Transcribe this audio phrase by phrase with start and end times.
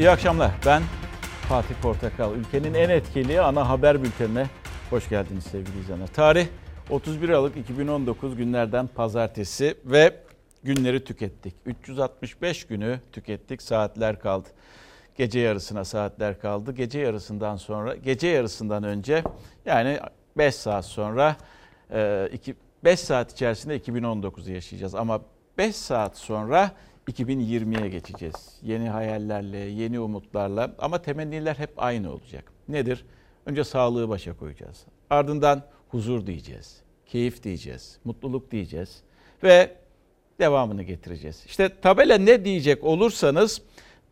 [0.00, 0.50] İyi akşamlar.
[0.66, 0.82] Ben
[1.48, 2.34] Fatih Portakal.
[2.34, 4.46] Ülkenin en etkili ana haber bültenine
[4.90, 6.06] hoş geldiniz sevgili izleyenler.
[6.06, 6.46] Tarih
[6.90, 10.16] 31 Aralık 2019 günlerden pazartesi ve
[10.62, 11.54] günleri tükettik.
[11.66, 13.62] 365 günü tükettik.
[13.62, 14.48] Saatler kaldı.
[15.16, 16.72] Gece yarısına saatler kaldı.
[16.72, 19.24] Gece yarısından sonra, gece yarısından önce
[19.66, 19.98] yani
[20.38, 21.36] 5 saat sonra
[21.90, 21.98] 5
[22.84, 24.94] e, saat içerisinde 2019'u yaşayacağız.
[24.94, 25.20] Ama
[25.58, 26.70] 5 saat sonra
[27.12, 28.34] 2020'ye geçeceğiz.
[28.62, 32.44] Yeni hayallerle, yeni umutlarla ama temenniler hep aynı olacak.
[32.68, 33.04] Nedir?
[33.46, 34.76] Önce sağlığı başa koyacağız.
[35.10, 39.02] Ardından huzur diyeceğiz, keyif diyeceğiz, mutluluk diyeceğiz
[39.42, 39.70] ve
[40.40, 41.42] devamını getireceğiz.
[41.46, 43.62] İşte tabela ne diyecek olursanız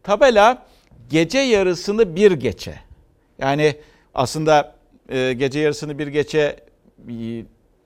[0.03, 0.67] tabela
[1.11, 2.81] gece yarısını bir geçe.
[3.39, 3.77] Yani
[4.15, 4.75] aslında
[5.09, 6.57] e, gece yarısını bir geçe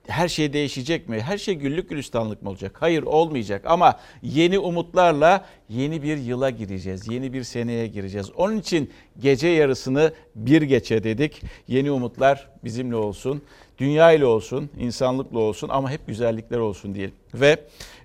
[0.07, 1.19] her şey değişecek mi?
[1.21, 2.75] Her şey güllük gülistanlık mı olacak?
[2.79, 7.07] Hayır olmayacak ama yeni umutlarla yeni bir yıla gireceğiz.
[7.11, 8.31] Yeni bir seneye gireceğiz.
[8.35, 8.91] Onun için
[9.21, 11.41] Gece yarısını bir geçe dedik.
[11.67, 13.41] Yeni umutlar bizimle olsun.
[13.77, 17.15] Dünya ile olsun, insanlıkla olsun ama hep güzellikler olsun diyelim.
[17.33, 17.57] Ve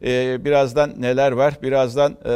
[0.03, 1.55] e, birazdan neler var?
[1.63, 2.29] Birazdan e,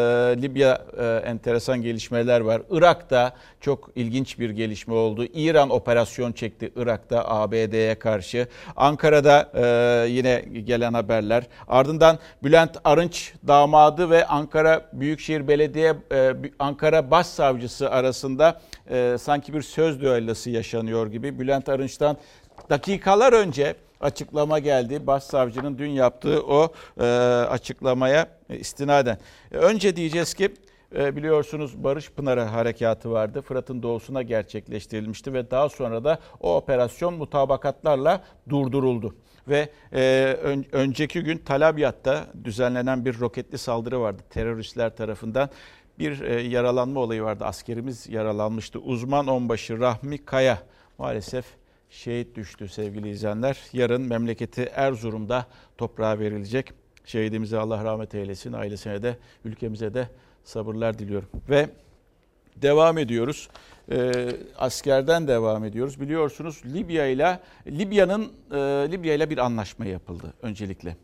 [0.43, 2.63] Libya e, enteresan gelişmeler var.
[2.71, 5.25] Irak'ta çok ilginç bir gelişme oldu.
[5.35, 8.49] İran operasyon çekti Irak'ta ABD'ye karşı.
[8.77, 11.45] Ankara'da e, yine gelen haberler.
[11.69, 19.63] Ardından Bülent Arınç damadı ve Ankara Büyükşehir Belediye e, Ankara Başsavcısı arasında e, sanki bir
[19.63, 21.39] söz düellosu yaşanıyor gibi.
[21.39, 22.17] Bülent Arınç'tan
[22.71, 25.07] dakikalar önce açıklama geldi.
[25.07, 27.05] Başsavcının dün yaptığı o e,
[27.49, 29.19] açıklamaya istinaden.
[29.53, 30.55] E, önce diyeceğiz ki
[30.97, 33.43] e, biliyorsunuz Barış Pınarı harekatı vardı.
[33.43, 39.15] Fırat'ın doğusuna gerçekleştirilmişti ve daha sonra da o operasyon mutabakatlarla durduruldu.
[39.49, 45.51] Ve e, ön, önceki gün Talabiyat'ta düzenlenen bir roketli saldırı vardı teröristler tarafından
[45.99, 47.45] bir e, yaralanma olayı vardı.
[47.45, 48.79] Askerimiz yaralanmıştı.
[48.79, 50.59] Uzman onbaşı Rahmi Kaya
[50.99, 51.45] maalesef
[51.91, 53.59] şehit düştü sevgili izleyenler.
[53.73, 55.47] Yarın memleketi Erzurum'da
[55.79, 56.73] toprağa verilecek.
[57.05, 58.53] Şehidimize Allah rahmet eylesin.
[58.53, 60.09] Ailesine de ülkemize de
[60.45, 61.29] sabırlar diliyorum.
[61.49, 61.69] Ve
[62.57, 63.49] devam ediyoruz.
[63.93, 64.13] E,
[64.59, 66.01] askerden devam ediyoruz.
[66.01, 68.57] Biliyorsunuz Libya ile Libya'nın e,
[68.93, 70.97] Libya ile bir anlaşma yapıldı öncelikle.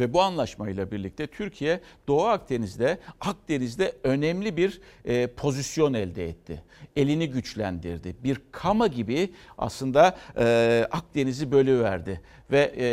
[0.00, 6.62] Ve bu anlaşmayla birlikte Türkiye Doğu Akdeniz'de Akdeniz'de önemli bir e, pozisyon elde etti.
[6.96, 8.16] Elini güçlendirdi.
[8.24, 12.20] Bir kama gibi aslında e, Akdeniz'i bölüverdi.
[12.50, 12.84] Ve e,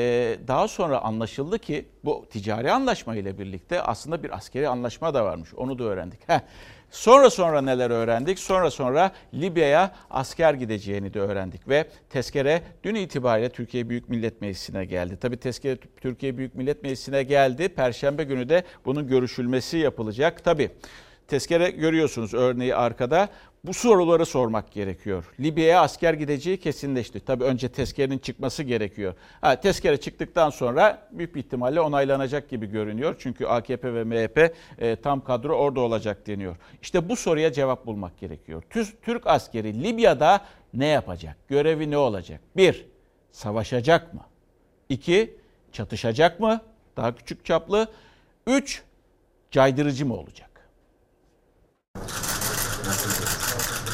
[0.48, 5.54] daha sonra anlaşıldı ki bu ticari anlaşma ile birlikte aslında bir askeri anlaşma da varmış.
[5.54, 6.20] Onu da öğrendik.
[6.30, 6.40] Heh.
[6.92, 8.40] Sonra sonra neler öğrendik?
[8.40, 14.86] Sonra sonra Libya'ya asker gideceğini de öğrendik ve tezkere dün itibariyle Türkiye Büyük Millet Meclisi'ne
[14.86, 15.18] geldi.
[15.22, 17.70] Tabii tezkere Türkiye Büyük Millet Meclisi'ne geldi.
[17.70, 20.44] Perşembe günü de bunun görüşülmesi yapılacak.
[20.44, 20.70] Tabii
[21.28, 23.30] tezkere görüyorsunuz örneği arkada
[23.66, 25.26] bu soruları sormak gerekiyor.
[25.40, 27.20] Libya'ya asker gideceği kesinleşti.
[27.20, 29.14] Tabii önce tezkerenin çıkması gerekiyor.
[29.42, 33.16] Ha, tezkere çıktıktan sonra büyük bir ihtimalle onaylanacak gibi görünüyor.
[33.20, 36.56] Çünkü AKP ve MHP e, tam kadro orada olacak deniyor.
[36.82, 38.64] İşte bu soruya cevap bulmak gerekiyor.
[39.02, 40.42] Türk askeri Libya'da
[40.74, 41.36] ne yapacak?
[41.48, 42.42] Görevi ne olacak?
[42.58, 42.86] Bir,
[43.32, 44.22] savaşacak mı?
[44.90, 45.38] İki,
[45.72, 46.62] çatışacak mı?
[46.98, 47.88] Daha küçük çaplı.
[48.48, 48.82] Üç,
[49.52, 50.70] caydırıcı mı olacak?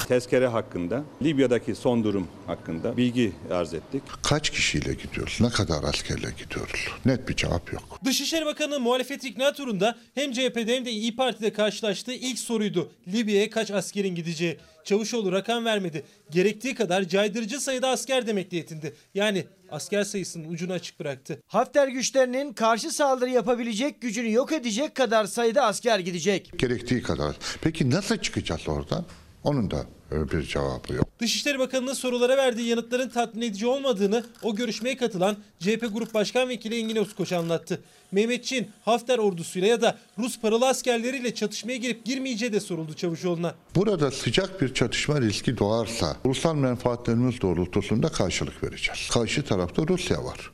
[0.09, 4.03] tezkere hakkında, Libya'daki son durum hakkında bilgi arz ettik.
[4.23, 5.37] Kaç kişiyle gidiyoruz?
[5.41, 6.79] Ne kadar askerle gidiyoruz?
[7.05, 7.99] Net bir cevap yok.
[8.05, 12.91] Dışişleri Bakanı muhalefet ikna turunda hem CHP'de hem de İyi Parti'de karşılaştığı ilk soruydu.
[13.07, 14.57] Libya'ya kaç askerin gideceği.
[14.83, 16.03] Çavuşoğlu rakam vermedi.
[16.31, 18.95] Gerektiği kadar caydırıcı sayıda asker demekle yetindi.
[19.13, 21.39] Yani asker sayısının ucunu açık bıraktı.
[21.47, 26.51] Hafter güçlerinin karşı saldırı yapabilecek gücünü yok edecek kadar sayıda asker gidecek.
[26.59, 27.35] Gerektiği kadar.
[27.61, 29.05] Peki nasıl çıkacağız oradan?
[29.43, 31.07] Onun da e, bir cevabı yok.
[31.19, 36.75] Dışişleri Bakanı'nın sorulara verdiği yanıtların tatmin edici olmadığını o görüşmeye katılan CHP Grup Başkan Vekili
[36.79, 37.81] Engin Özkoç anlattı.
[38.11, 43.55] Mehmetçin Hafter ordusuyla ya da Rus paralı askerleriyle çatışmaya girip girmeyeceği de soruldu Çavuşoğlu'na.
[43.75, 49.09] Burada sıcak bir çatışma riski doğarsa ulusal menfaatlerimiz doğrultusunda karşılık vereceğiz.
[49.13, 50.51] Karşı tarafta Rusya var,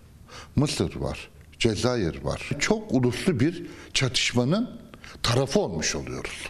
[0.55, 1.29] Mısır var,
[1.59, 2.49] Cezayir var.
[2.59, 3.63] Çok uluslu bir
[3.93, 4.69] çatışmanın
[5.23, 6.49] tarafı olmuş oluyoruz.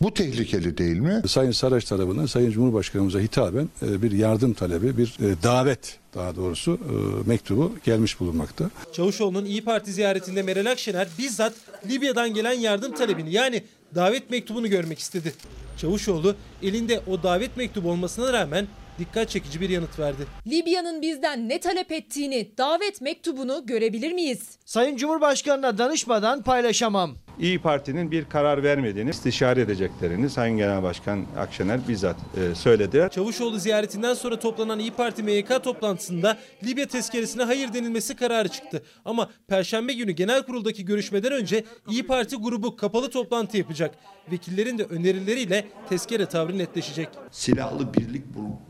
[0.00, 1.22] Bu tehlikeli değil mi?
[1.26, 6.74] Sayın Saraç tarafından Sayın Cumhurbaşkanımıza hitaben e, bir yardım talebi, bir e, davet daha doğrusu
[6.90, 8.70] e, mektubu gelmiş bulunmakta.
[8.92, 11.52] Çavuşoğlu'nun İyi Parti ziyaretinde Meral Akşener bizzat
[11.88, 13.62] Libya'dan gelen yardım talebini yani
[13.94, 15.32] davet mektubunu görmek istedi.
[15.78, 18.66] Çavuşoğlu elinde o davet mektubu olmasına rağmen
[18.98, 20.22] dikkat çekici bir yanıt verdi.
[20.46, 24.38] Libya'nın bizden ne talep ettiğini, davet mektubunu görebilir miyiz?
[24.64, 27.14] Sayın Cumhurbaşkanına danışmadan paylaşamam.
[27.38, 33.08] İyi Parti'nin bir karar vermediğini istişare edeceklerini Sayın Genel Başkan Akşener bizzat e, söylediler.
[33.10, 38.82] Çavuşoğlu ziyaretinden sonra toplanan İyi Parti MYK toplantısında Libya tezkeresine hayır denilmesi kararı çıktı.
[39.04, 43.94] Ama perşembe günü genel kuruldaki görüşmeden önce İyi Parti grubu kapalı toplantı yapacak.
[44.32, 47.08] Vekillerin de önerileriyle tezkere tavrı netleşecek.
[47.30, 48.24] Silahlı birlik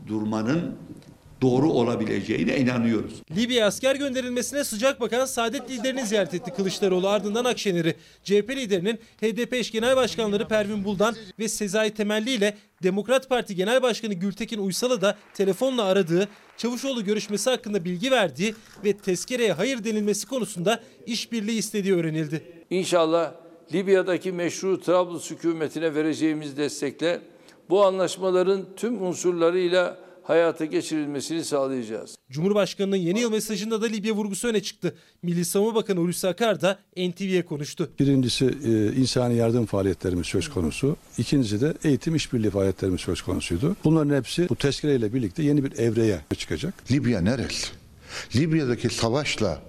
[0.07, 0.75] durmanın
[1.43, 3.13] doğru olabileceğine inanıyoruz.
[3.37, 7.95] Libya asker gönderilmesine sıcak bakan Saadet liderini ziyaret etti Kılıçdaroğlu ardından Akşener'i.
[8.23, 13.81] CHP liderinin HDP eş genel başkanları Pervin Buldan ve Sezai Temelli ile Demokrat Parti Genel
[13.81, 18.55] Başkanı Gültekin Uysal'ı da telefonla aradığı, Çavuşoğlu görüşmesi hakkında bilgi verdiği
[18.85, 22.41] ve tezkereye hayır denilmesi konusunda işbirliği istediği öğrenildi.
[22.69, 23.31] İnşallah
[23.73, 27.19] Libya'daki meşru Trablus hükümetine vereceğimiz destekle
[27.69, 32.15] bu anlaşmaların tüm unsurlarıyla hayata geçirilmesini sağlayacağız.
[32.31, 34.95] Cumhurbaşkanının yeni yıl mesajında da Libya vurgusu öne çıktı.
[35.21, 37.89] Milli Savunma Bakanı Hulusi Akar da NTV'ye konuştu.
[37.99, 40.95] Birincisi e, insani yardım faaliyetlerimiz söz konusu.
[41.17, 43.75] İkincisi de eğitim işbirliği faaliyetlerimiz söz konusuydu.
[43.83, 46.73] Bunların hepsi bu tezkireyle birlikte yeni bir evreye çıkacak.
[46.91, 47.67] Libya neresi?
[48.35, 49.61] Libya'daki savaşla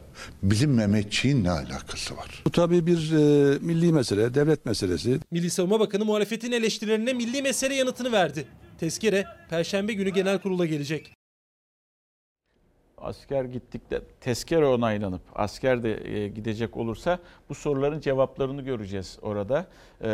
[0.43, 2.43] bizim Mehmetçiğin ne alakası var?
[2.47, 5.19] Bu tabii bir e, milli mesele, devlet meselesi.
[5.31, 8.45] Milli Savunma Bakanı muhalefetin eleştirilerine milli mesele yanıtını verdi.
[8.79, 11.13] Tezkere Perşembe günü genel kurula gelecek
[13.05, 17.19] asker gittikte tesker onaylanıp asker de e, gidecek olursa
[17.49, 19.67] bu soruların cevaplarını göreceğiz orada.
[20.01, 20.09] E,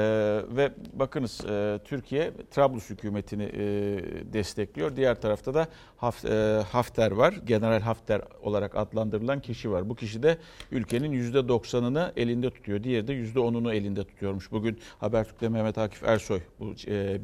[0.49, 3.51] ve bakınız e, Türkiye Trablus hükümetini
[4.33, 4.97] destekliyor.
[4.97, 6.25] Diğer tarafta da Haft,
[6.73, 7.33] Hafter var.
[7.47, 9.89] General Hafter olarak adlandırılan kişi var.
[9.89, 10.39] Bu kişi de
[10.73, 12.83] ülkenin %90'ını elinde tutuyor.
[12.83, 14.51] Diğeri de %10'unu elinde tutuyormuş.
[14.53, 16.67] Bugün Habertürk'te Mehmet Akif Ersoy bu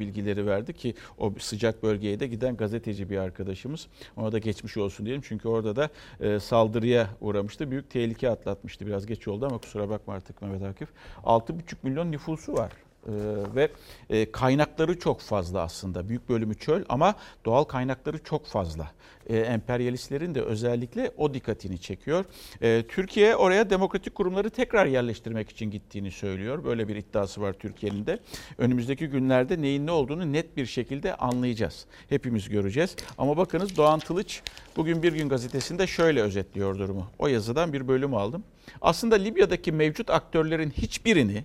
[0.00, 3.86] bilgileri verdi ki o sıcak bölgeye de giden gazeteci bir arkadaşımız.
[4.16, 5.22] Ona da geçmiş olsun diyelim.
[5.26, 5.88] Çünkü o Orada da
[6.20, 7.70] e, saldırıya uğramıştı.
[7.70, 8.87] Büyük tehlike atlatmıştı.
[8.87, 10.88] Biraz geç oldu ama kusura bakma artık Mehmet Akif.
[11.25, 12.73] 6,5 milyon nüfusu var.
[13.08, 13.11] Ee,
[13.55, 13.69] ve
[14.11, 16.08] e, kaynakları çok fazla aslında.
[16.08, 17.14] Büyük bölümü çöl ama
[17.44, 18.91] doğal kaynakları çok fazla.
[19.26, 22.25] Ee, emperyalistlerin de özellikle o dikkatini çekiyor.
[22.62, 26.64] Ee, Türkiye oraya demokratik kurumları tekrar yerleştirmek için gittiğini söylüyor.
[26.64, 28.19] Böyle bir iddiası var Türkiye'nin de.
[28.58, 31.87] Önümüzdeki günlerde neyin ne olduğunu net bir şekilde anlayacağız.
[32.08, 32.97] Hepimiz göreceğiz.
[33.19, 34.43] Ama bakınız Doğan Tılıç
[34.76, 37.06] bugün Bir Gün gazetesinde şöyle özetliyor durumu.
[37.19, 38.44] O yazıdan bir bölüm aldım.
[38.81, 41.44] Aslında Libya'daki mevcut aktörlerin hiçbirini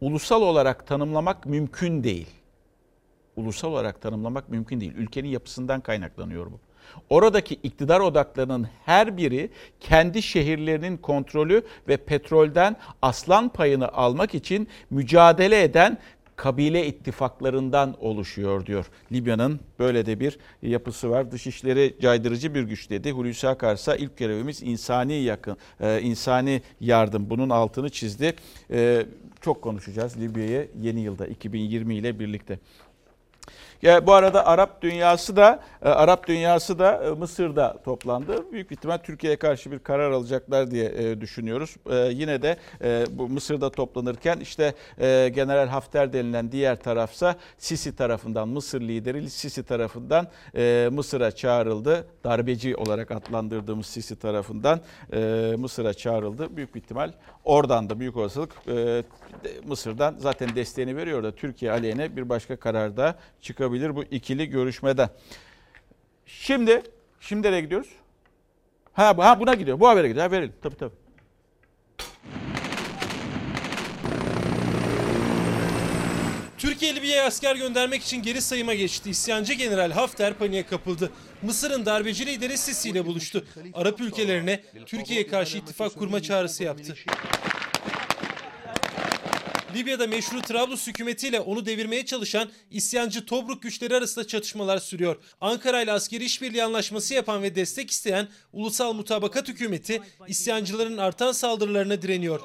[0.00, 2.26] ulusal olarak tanımlamak mümkün değil.
[3.36, 4.92] Ulusal olarak tanımlamak mümkün değil.
[4.96, 6.58] Ülkenin yapısından kaynaklanıyor bu.
[7.10, 9.50] Oradaki iktidar odaklarının her biri
[9.80, 15.98] kendi şehirlerinin kontrolü ve petrolden aslan payını almak için mücadele eden
[16.36, 18.86] kabile ittifaklarından oluşuyor diyor.
[19.12, 21.32] Libya'nın böyle de bir yapısı var.
[21.32, 23.10] Dışişleri caydırıcı bir güç dedi.
[23.10, 27.30] Hulusi Akarsa ilk görevimiz insani yakın, e, insani yardım.
[27.30, 28.34] Bunun altını çizdi.
[28.70, 29.06] E,
[29.40, 32.58] çok konuşacağız Libya'yı yeni yılda 2020 ile birlikte.
[33.82, 38.52] Ya bu arada Arap dünyası da e, Arap dünyası da e, Mısır'da toplandı.
[38.52, 41.76] Büyük ihtimal Türkiye'ye karşı bir karar alacaklar diye e, düşünüyoruz.
[42.10, 42.56] Yine de
[43.10, 44.74] bu Mısır'da toplanırken işte
[45.34, 50.26] General Hafter denilen diğer tarafsa Sisi tarafından Mısır lideri Sisi tarafından
[50.94, 52.06] Mısır'a çağrıldı.
[52.24, 54.80] Darbeci olarak adlandırdığımız Sisi tarafından
[55.58, 56.56] Mısır'a çağrıldı.
[56.56, 57.12] Büyük ihtimal
[57.44, 58.52] oradan da büyük olasılık
[59.68, 65.08] Mısır'dan zaten desteğini veriyor da Türkiye aleyhine bir başka kararda çıkabilir çıkabilir bu ikili görüşmede.
[66.26, 66.82] Şimdi,
[67.20, 67.88] şimdi nereye gidiyoruz?
[68.92, 69.80] Ha, ha buna gidiyor.
[69.80, 70.24] Bu habere gidiyor.
[70.26, 70.52] Ha, verelim.
[70.62, 70.94] Tabii tabii.
[76.58, 79.10] Türkiye Libya'ya asker göndermek için geri sayıma geçti.
[79.10, 81.10] İsyancı General Hafter paniğe kapıldı.
[81.42, 83.44] Mısır'ın darbeci lideri Sisi ile buluştu.
[83.74, 86.94] Arap ülkelerine Türkiye'ye karşı ittifak kurma çağrısı yaptı.
[89.74, 95.16] Libya'da meşru Trablus hükümetiyle onu devirmeye çalışan isyancı Tobruk güçleri arasında çatışmalar sürüyor.
[95.40, 102.02] Ankara ile askeri işbirliği anlaşması yapan ve destek isteyen Ulusal Mutabakat Hükümeti isyancıların artan saldırılarına
[102.02, 102.40] direniyor.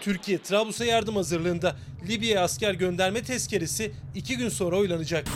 [0.00, 1.76] Türkiye Trablus'a yardım hazırlığında
[2.08, 5.26] Libya'ya asker gönderme tezkeresi iki gün sonra oylanacak.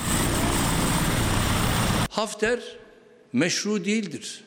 [2.11, 2.61] Hafter
[3.33, 4.45] meşru değildir.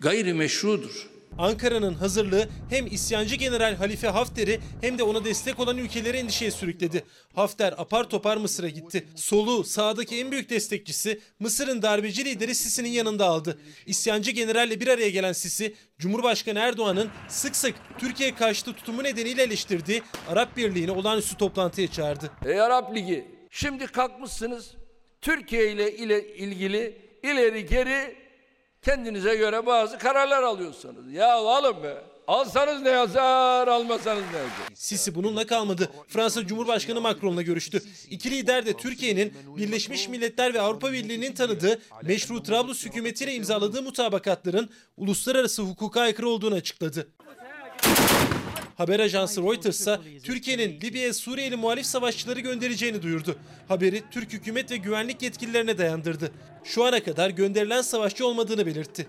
[0.00, 1.13] Gayri meşrudur.
[1.38, 7.04] Ankara'nın hazırlığı hem isyancı general Halife Hafter'i hem de ona destek olan ülkeleri endişeye sürükledi.
[7.34, 9.06] Hafter apar topar Mısır'a gitti.
[9.16, 13.58] Solu sağdaki en büyük destekçisi Mısır'ın darbeci lideri Sisi'nin yanında aldı.
[13.86, 20.02] İsyancı generalle bir araya gelen Sisi, Cumhurbaşkanı Erdoğan'ın sık sık Türkiye karşıtı tutumu nedeniyle eleştirdiği
[20.28, 22.30] Arap Birliği'ni olağanüstü toplantıya çağırdı.
[22.46, 24.74] Ey Arap Ligi, şimdi kalkmışsınız
[25.20, 28.23] Türkiye ile ile ilgili ileri geri
[28.84, 31.12] kendinize göre bazı kararlar alıyorsunuz.
[31.12, 32.04] Ya alın be.
[32.26, 34.66] Alsanız ne yazar, almasanız ne yazar.
[34.74, 35.90] Sisi bununla kalmadı.
[36.08, 37.82] Fransa Cumhurbaşkanı Macron'la görüştü.
[38.10, 44.70] İki lider de Türkiye'nin Birleşmiş Milletler ve Avrupa Birliği'nin tanıdığı meşru Trablus hükümetiyle imzaladığı mutabakatların
[44.96, 47.08] uluslararası hukuka aykırı olduğunu açıkladı.
[48.76, 53.36] Haber ajansı Reuters ise Türkiye'nin Libya'ya Suriyeli muhalif savaşçıları göndereceğini duyurdu.
[53.68, 56.32] Haberi Türk hükümet ve güvenlik yetkililerine dayandırdı.
[56.64, 59.06] Şu ana kadar gönderilen savaşçı olmadığını belirtti.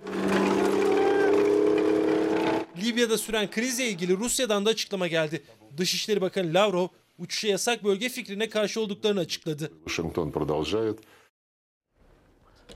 [2.84, 5.44] Libya'da süren krizle ilgili Rusya'dan da açıklama geldi.
[5.78, 6.88] Dışişleri Bakanı Lavrov
[7.20, 9.72] uçuşa yasak bölge fikrine karşı olduklarını açıkladı.
[9.88, 10.98] Washington продолжает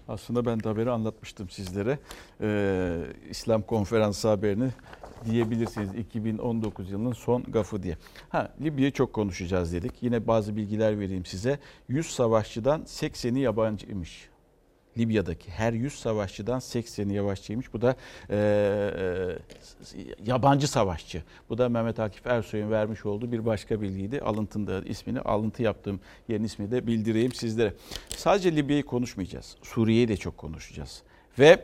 [0.08, 2.00] aslında ben de haberi anlatmıştım sizlere.
[2.42, 2.98] Ee,
[3.30, 4.70] İslam konferansı haberini
[5.26, 7.98] diyebilirsiniz 2019 yılının son gafı diye.
[8.30, 9.92] Ha Libya'yı çok konuşacağız dedik.
[10.04, 11.60] Yine bazı bilgiler vereyim size.
[11.88, 14.30] 100 savaşçıdan 80'i yabancıymış.
[14.98, 17.74] Libya'daki her 100 savaşçıdan 80'i yabancıymış.
[17.74, 17.96] Bu da
[18.30, 18.38] e,
[19.98, 21.24] e, yabancı savaşçı.
[21.50, 24.22] Bu da Mehmet Akif Ersoy'un vermiş olduğu bir başka bilgiydi.
[24.22, 27.74] Alıntında ismini, alıntı yaptığım yerin ismini de bildireyim sizlere.
[28.18, 29.56] Sadece Libya'yı konuşmayacağız.
[29.64, 31.04] Suriye'yi de çok konuşacağız.
[31.40, 31.60] Ve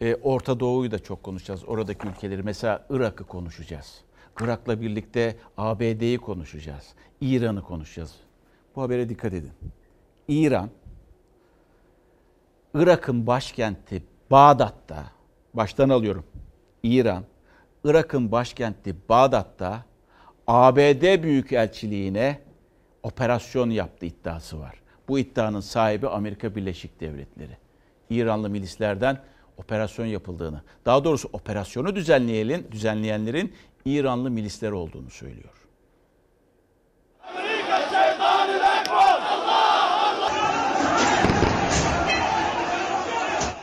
[0.00, 1.64] e, Orta Doğu'yu da çok konuşacağız.
[1.68, 4.00] Oradaki ülkeleri mesela Irak'ı konuşacağız.
[4.40, 6.84] Irak'la birlikte ABD'yi konuşacağız.
[7.20, 8.14] İran'ı konuşacağız.
[8.76, 9.52] Bu habere dikkat edin.
[10.28, 10.70] İran,
[12.74, 15.04] Irak'ın başkenti Bağdat'ta,
[15.54, 16.24] baştan alıyorum.
[16.82, 17.24] İran,
[17.84, 19.84] Irak'ın başkenti Bağdat'ta
[20.46, 22.38] ABD Büyükelçiliğine
[23.02, 24.82] operasyon yaptı iddiası var.
[25.08, 27.56] Bu iddianın sahibi Amerika Birleşik Devletleri.
[28.10, 29.22] İranlı milislerden
[29.58, 35.50] operasyon yapıldığını, daha doğrusu operasyonu düzenleyelim, düzenleyenlerin İranlı milisler olduğunu söylüyor.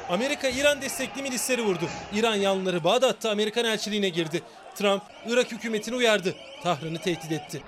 [0.10, 1.82] Amerika İran destekli milisleri vurdu.
[2.14, 4.42] İran yanlıları Bağdat'ta Amerikan elçiliğine girdi.
[4.76, 6.36] Trump, Irak hükümetini uyardı.
[6.64, 7.62] Tahran'ı tehdit etti.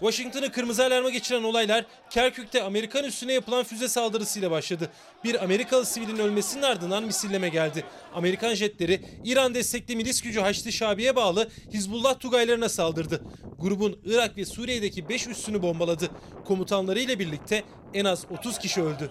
[0.00, 4.88] Washington'ı kırmızı alarma geçiren olaylar Kerkük'te Amerikan üssüne yapılan füze saldırısıyla başladı.
[5.24, 7.84] Bir Amerikalı sivilin ölmesinin ardından misilleme geldi.
[8.14, 13.20] Amerikan jetleri İran destekli milis gücü Haçlı Şabi'ye bağlı Hizbullah Tugaylarına saldırdı.
[13.58, 16.08] Grubun Irak ve Suriye'deki 5 üssünü bombaladı.
[16.44, 17.64] Komutanları ile birlikte
[17.94, 19.10] en az 30 kişi öldü.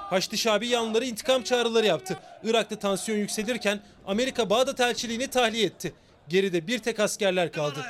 [0.00, 2.16] Haçlı Şabi yanlıları intikam çağrıları yaptı.
[2.44, 5.94] Irak'ta tansiyon yükselirken Amerika Bağdat elçiliğini tahliye etti.
[6.28, 7.84] Geride bir tek askerler kaldı.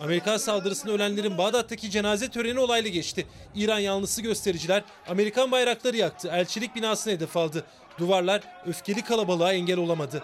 [0.00, 3.26] Amerikan saldırısında ölenlerin Bağdat'taki cenaze töreni olaylı geçti.
[3.54, 6.28] İran yanlısı göstericiler Amerikan bayrakları yaktı.
[6.32, 7.64] Elçilik binasına hedef aldı.
[7.98, 10.22] Duvarlar öfkeli kalabalığa engel olamadı.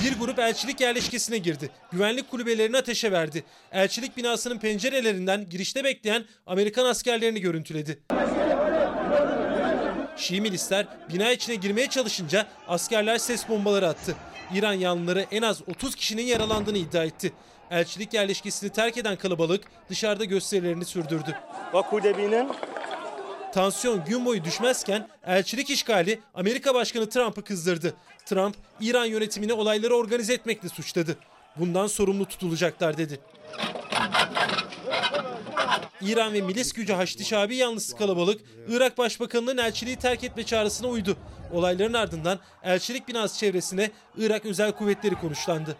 [0.00, 1.70] Bir grup elçilik yerleşkesine girdi.
[1.92, 3.44] Güvenlik kulübelerini ateşe verdi.
[3.72, 7.98] Elçilik binasının pencerelerinden girişte bekleyen Amerikan askerlerini görüntüledi.
[10.16, 14.14] Şii milisler bina içine girmeye çalışınca askerler ses bombaları attı.
[14.54, 17.32] İran yanlıları en az 30 kişinin yaralandığını iddia etti.
[17.70, 21.36] Elçilik yerleşkesini terk eden kalabalık dışarıda gösterilerini sürdürdü.
[21.74, 22.48] Bakudebi'nin
[23.54, 27.94] Tansiyon gün boyu düşmezken elçilik işgali Amerika Başkanı Trump'ı kızdırdı.
[28.26, 31.16] Trump, İran yönetimini olayları organize etmekle suçladı.
[31.56, 33.20] Bundan sorumlu tutulacaklar dedi.
[36.06, 41.16] İran ve milis gücü Haçlı Şabi yanlısı kalabalık Irak Başbakanı'nın elçiliği terk etme çağrısına uydu.
[41.52, 45.76] Olayların ardından elçilik binası çevresine Irak Özel Kuvvetleri konuşlandı.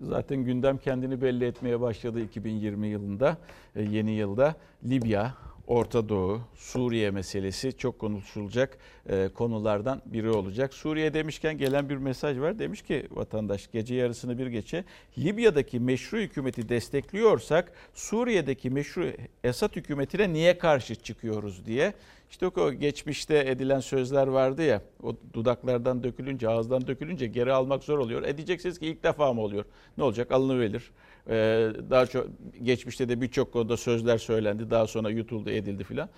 [0.00, 3.36] Zaten gündem kendini belli etmeye başladı 2020 yılında,
[3.76, 4.54] e, yeni yılda.
[4.84, 5.34] Libya,
[5.68, 10.74] Orta Doğu, Suriye meselesi çok konuşulacak e, konulardan biri olacak.
[10.74, 12.58] Suriye demişken gelen bir mesaj var.
[12.58, 14.84] Demiş ki vatandaş gece yarısını bir geçe
[15.18, 19.08] Libya'daki meşru hükümeti destekliyorsak Suriye'deki meşru
[19.44, 21.94] Esad hükümetine niye karşı çıkıyoruz diye.
[22.30, 27.98] İşte o geçmişte edilen sözler vardı ya o dudaklardan dökülünce ağızdan dökülünce geri almak zor
[27.98, 28.22] oluyor.
[28.22, 29.64] Edeceksiniz ki ilk defa mı oluyor?
[29.98, 30.90] Ne olacak alınıverir.
[31.30, 32.28] Ee, daha çok
[32.62, 36.08] geçmişte de birçok konuda sözler söylendi daha sonra yutuldu edildi filan.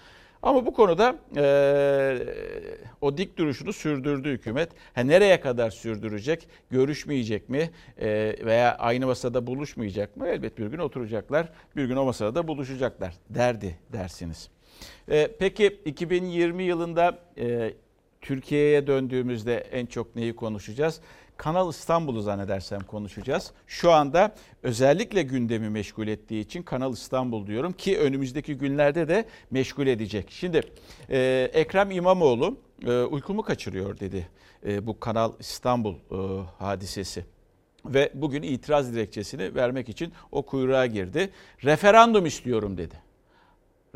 [0.43, 1.45] Ama bu konuda e,
[3.01, 4.69] o dik duruşunu sürdürdü hükümet.
[4.95, 6.49] Ha, nereye kadar sürdürecek?
[6.71, 7.71] Görüşmeyecek mi?
[8.01, 10.29] E, veya aynı masada buluşmayacak mı?
[10.29, 11.49] Elbet bir gün oturacaklar.
[11.77, 14.51] Bir gün o masada buluşacaklar derdi dersiniz.
[15.11, 17.75] E, peki 2020 yılında e,
[18.21, 21.01] Türkiye'ye döndüğümüzde en çok neyi konuşacağız?
[21.43, 23.51] Kanal İstanbul'u zannedersem konuşacağız.
[23.67, 29.87] Şu anda özellikle gündemi meşgul ettiği için Kanal İstanbul diyorum ki önümüzdeki günlerde de meşgul
[29.87, 30.27] edecek.
[30.31, 30.63] Şimdi
[31.11, 32.57] e, Ekrem İmamoğlu
[32.87, 34.29] e, uykumu kaçırıyor dedi
[34.67, 36.01] e, bu Kanal İstanbul e,
[36.59, 37.25] hadisesi
[37.85, 41.31] ve bugün itiraz dilekçesini vermek için o kuyruğa girdi.
[41.65, 42.95] Referandum istiyorum dedi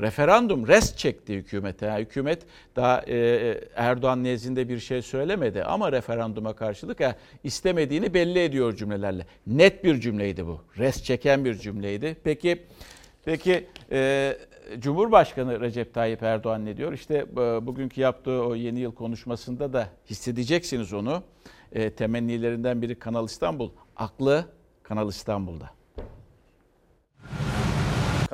[0.01, 1.87] referandum rest çekti hükümete.
[1.87, 2.43] Yani hükümet
[2.77, 8.77] daha e, e, Erdoğan nezdinde bir şey söylemedi ama referanduma karşılık e, istemediğini belli ediyor
[8.77, 9.27] cümlelerle.
[9.47, 10.61] Net bir cümleydi bu.
[10.79, 12.17] Rest çeken bir cümleydi.
[12.25, 12.63] Peki
[13.25, 14.37] peki e,
[14.79, 16.93] Cumhurbaşkanı Recep Tayyip Erdoğan ne diyor?
[16.93, 21.23] İşte e, bugünkü yaptığı o yeni yıl konuşmasında da hissedeceksiniz onu.
[21.73, 23.71] E, temennilerinden biri Kanal İstanbul.
[23.97, 24.45] Aklı
[24.83, 25.71] Kanal İstanbul'da.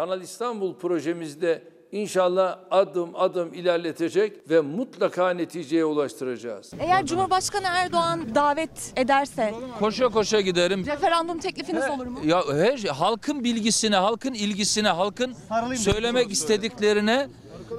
[0.00, 6.70] Kanal İstanbul projemizde inşallah adım adım ilerletecek ve mutlaka neticeye ulaştıracağız.
[6.80, 10.86] Eğer Cumhurbaşkanı Erdoğan davet ederse Koşa koşa giderim.
[10.86, 12.18] referandum teklifiniz olur mu?
[12.24, 15.34] Ya her halkın bilgisine, halkın ilgisine, halkın
[15.76, 17.28] söylemek istediklerine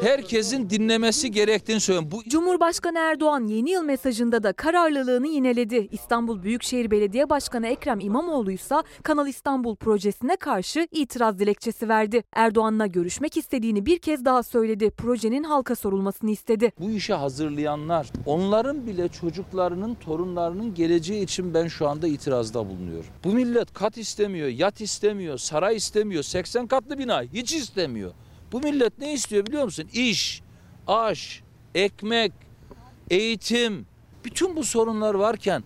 [0.01, 2.11] herkesin dinlemesi gerektiğini söylüyorum.
[2.11, 2.23] Bu...
[2.29, 5.87] Cumhurbaşkanı Erdoğan yeni yıl mesajında da kararlılığını yineledi.
[5.91, 12.23] İstanbul Büyükşehir Belediye Başkanı Ekrem İmamoğlu ise Kanal İstanbul projesine karşı itiraz dilekçesi verdi.
[12.33, 14.91] Erdoğan'la görüşmek istediğini bir kez daha söyledi.
[14.97, 16.71] Projenin halka sorulmasını istedi.
[16.79, 23.09] Bu işe hazırlayanlar, onların bile çocuklarının, torunlarının geleceği için ben şu anda itirazda bulunuyorum.
[23.23, 28.11] Bu millet kat istemiyor, yat istemiyor, saray istemiyor, 80 katlı bina hiç istemiyor.
[28.51, 29.89] Bu millet ne istiyor biliyor musun?
[29.93, 30.41] İş,
[30.87, 31.43] aş,
[31.75, 32.31] ekmek,
[33.09, 33.85] eğitim.
[34.25, 35.63] Bütün bu sorunlar varken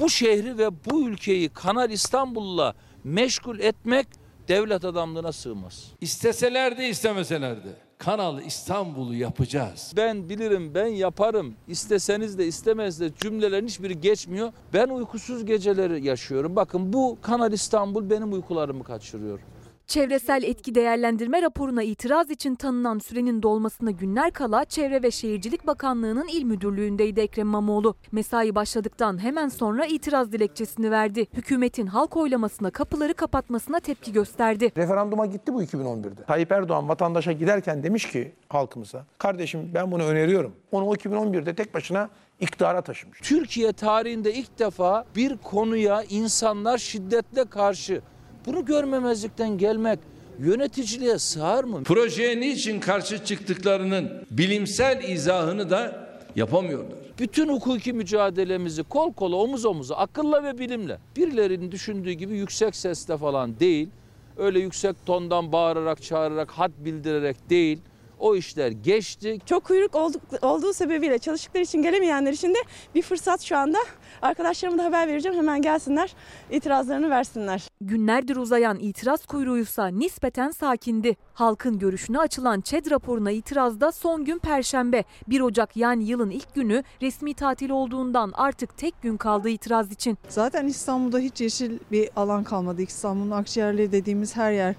[0.00, 4.06] bu şehri ve bu ülkeyi Kanal İstanbul'la meşgul etmek
[4.48, 5.84] devlet adamlığına sığmaz.
[6.00, 7.56] İsteselerdi de
[7.98, 9.92] Kanal İstanbul'u yapacağız.
[9.96, 11.54] Ben bilirim, ben yaparım.
[11.68, 14.52] İsteseniz de istemez de cümlelerin hiçbiri geçmiyor.
[14.74, 16.56] Ben uykusuz geceleri yaşıyorum.
[16.56, 19.40] Bakın bu Kanal İstanbul benim uykularımı kaçırıyor.
[19.86, 26.26] Çevresel etki değerlendirme raporuna itiraz için tanınan sürenin dolmasına günler kala Çevre ve Şehircilik Bakanlığı'nın
[26.34, 27.94] il müdürlüğündeydi Ekrem İmamoğlu.
[28.12, 31.26] Mesai başladıktan hemen sonra itiraz dilekçesini verdi.
[31.32, 34.72] Hükümetin halk oylamasına kapıları kapatmasına tepki gösterdi.
[34.76, 36.22] Referanduma gitti bu 2011'de.
[36.26, 40.52] Tayyip Erdoğan vatandaşa giderken demiş ki halkımıza, kardeşim ben bunu öneriyorum.
[40.72, 42.08] Onu o 2011'de tek başına
[42.40, 43.18] iktidara taşımış.
[43.22, 48.00] Türkiye tarihinde ilk defa bir konuya insanlar şiddetle karşı
[48.46, 49.98] bunu görmemezlikten gelmek
[50.38, 51.84] yöneticiliğe sığar mı?
[51.84, 56.98] Projeye niçin karşı çıktıklarının bilimsel izahını da yapamıyorlar.
[57.18, 63.16] Bütün hukuki mücadelemizi kol kola, omuz omuza, akılla ve bilimle birilerinin düşündüğü gibi yüksek sesle
[63.16, 63.88] falan değil,
[64.36, 67.78] öyle yüksek tondan bağırarak, çağırarak, hat bildirerek değil,
[68.18, 69.38] o işler geçti.
[69.46, 72.58] Çok kuyruk olduk, olduğu sebebiyle çalıştıkları için gelemeyenler için de
[72.94, 73.78] bir fırsat şu anda
[74.22, 76.14] Arkadaşlarıma da haber vereceğim hemen gelsinler
[76.50, 77.68] itirazlarını versinler.
[77.80, 81.16] Günlerdir uzayan itiraz kuyruğuysa nispeten sakindi.
[81.34, 85.04] Halkın görüşüne açılan ÇED raporuna itirazda son gün Perşembe.
[85.28, 90.18] 1 Ocak yani yılın ilk günü resmi tatil olduğundan artık tek gün kaldı itiraz için.
[90.28, 92.82] Zaten İstanbul'da hiç yeşil bir alan kalmadı.
[92.82, 94.74] İstanbul'un akciğerleri dediğimiz her yer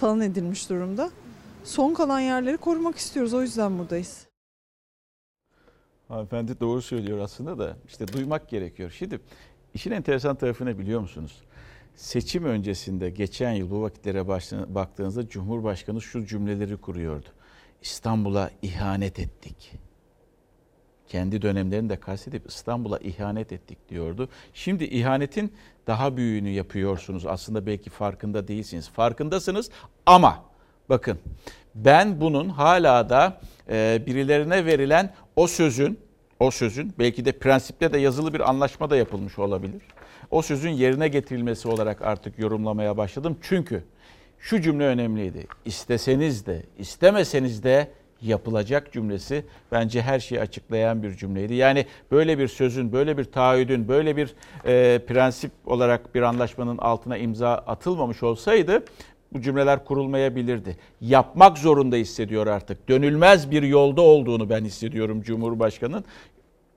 [0.00, 1.10] talan edilmiş durumda.
[1.64, 4.29] Son kalan yerleri korumak istiyoruz o yüzden buradayız.
[6.10, 8.94] Hanımefendi doğru söylüyor aslında da işte duymak gerekiyor.
[8.98, 9.20] Şimdi
[9.74, 11.38] işin enteresan tarafını biliyor musunuz?
[11.94, 14.28] Seçim öncesinde geçen yıl bu vakitlere
[14.74, 17.26] baktığınızda Cumhurbaşkanı şu cümleleri kuruyordu.
[17.82, 19.72] İstanbul'a ihanet ettik.
[21.08, 24.28] Kendi dönemlerini de kastedip İstanbul'a ihanet ettik diyordu.
[24.54, 25.52] Şimdi ihanetin
[25.86, 27.26] daha büyüğünü yapıyorsunuz.
[27.26, 28.88] Aslında belki farkında değilsiniz.
[28.90, 29.70] Farkındasınız
[30.06, 30.49] ama
[30.90, 31.18] Bakın
[31.74, 35.98] ben bunun hala da e, birilerine verilen o sözün
[36.40, 39.82] o sözün belki de prensiple de yazılı bir anlaşma da yapılmış olabilir.
[40.30, 43.36] O sözün yerine getirilmesi olarak artık yorumlamaya başladım.
[43.42, 43.84] Çünkü
[44.38, 45.46] şu cümle önemliydi.
[45.64, 47.88] İsteseniz de istemeseniz de
[48.22, 51.54] yapılacak cümlesi bence her şeyi açıklayan bir cümleydi.
[51.54, 57.16] Yani böyle bir sözün, böyle bir taahhüdün, böyle bir e, prensip olarak bir anlaşmanın altına
[57.16, 58.84] imza atılmamış olsaydı
[59.32, 60.76] bu cümleler kurulmayabilirdi.
[61.00, 62.88] Yapmak zorunda hissediyor artık.
[62.88, 66.04] Dönülmez bir yolda olduğunu ben hissediyorum Cumhurbaşkanı'nın.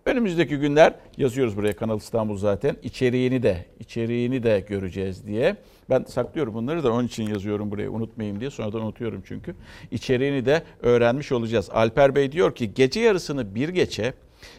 [0.06, 2.78] Önümüzdeki günler yazıyoruz buraya Kanal İstanbul zaten.
[2.84, 5.56] içeriğini de, içeriğini de göreceğiz diye.
[5.90, 8.50] Ben saklıyorum bunları da onun için yazıyorum buraya unutmayayım diye.
[8.50, 9.56] Sonradan unutuyorum çünkü.
[9.92, 11.70] İçeriğini de öğrenmiş olacağız.
[11.70, 14.14] Alper Bey diyor ki gece yarısını bir geçe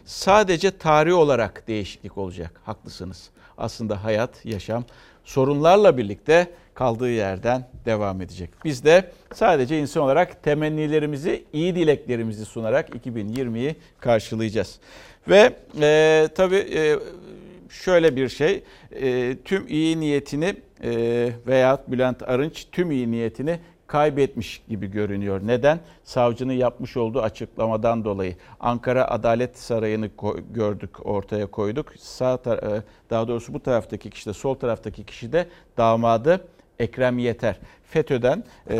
[0.05, 2.61] sadece tarih olarak değişiklik olacak.
[2.65, 3.29] Haklısınız.
[3.57, 4.83] Aslında hayat, yaşam
[5.25, 8.49] sorunlarla birlikte kaldığı yerden devam edecek.
[8.65, 14.79] Biz de sadece insan olarak temennilerimizi, iyi dileklerimizi sunarak 2020'yi karşılayacağız.
[15.29, 16.95] Ve e, tabii e,
[17.69, 24.61] şöyle bir şey, e, tüm iyi niyetini e, veya Bülent Arınç tüm iyi niyetini kaybetmiş
[24.69, 25.41] gibi görünüyor.
[25.45, 25.79] Neden?
[26.03, 28.35] Savcının yapmış olduğu açıklamadan dolayı.
[28.59, 30.09] Ankara Adalet Sarayı'nı
[30.53, 31.93] gördük, ortaya koyduk.
[31.99, 32.51] Sağ e,
[33.09, 36.41] daha doğrusu bu taraftaki kişi de sol taraftaki kişi de damadı
[36.79, 37.57] Ekrem Yeter.
[37.85, 38.77] FETÖ'den e,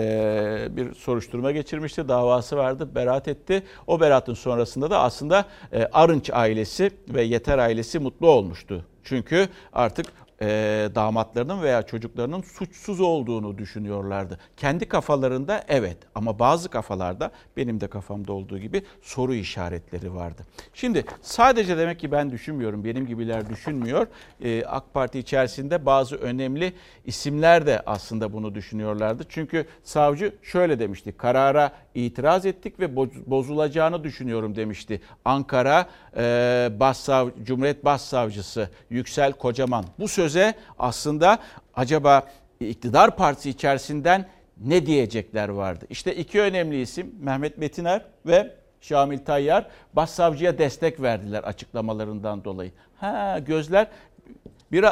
[0.71, 2.07] bir soruşturma geçirmişti.
[2.07, 2.95] Davası vardı.
[2.95, 3.63] Beraat etti.
[3.87, 8.85] O beratın sonrasında da aslında e, Arınç ailesi ve Yeter ailesi mutlu olmuştu.
[9.03, 10.05] Çünkü artık
[10.41, 10.47] e,
[10.95, 14.39] damatlarının veya çocuklarının suçsuz olduğunu düşünüyorlardı.
[14.57, 20.41] Kendi kafalarında evet ama bazı kafalarda benim de kafamda olduğu gibi soru işaretleri vardı.
[20.73, 24.07] Şimdi sadece demek ki ben düşünmüyorum, benim gibiler düşünmüyor.
[24.43, 26.73] E, AK Parti içerisinde bazı önemli
[27.05, 29.23] isimler de aslında bunu düşünüyorlardı.
[29.29, 32.95] Çünkü savcı şöyle demişti, karara itiraz ettik ve
[33.31, 35.01] bozulacağını düşünüyorum demişti.
[35.25, 36.23] Ankara e,
[36.79, 41.39] Başsav, Cumhuriyet Başsavcısı Yüksel Kocaman bu söz söze aslında
[41.75, 42.27] acaba
[42.59, 44.25] iktidar partisi içerisinden
[44.57, 45.85] ne diyecekler vardı?
[45.89, 52.71] İşte iki önemli isim Mehmet Metiner ve Şamil Tayyar başsavcıya destek verdiler açıklamalarından dolayı.
[52.97, 53.87] Ha gözler
[54.71, 54.83] bir,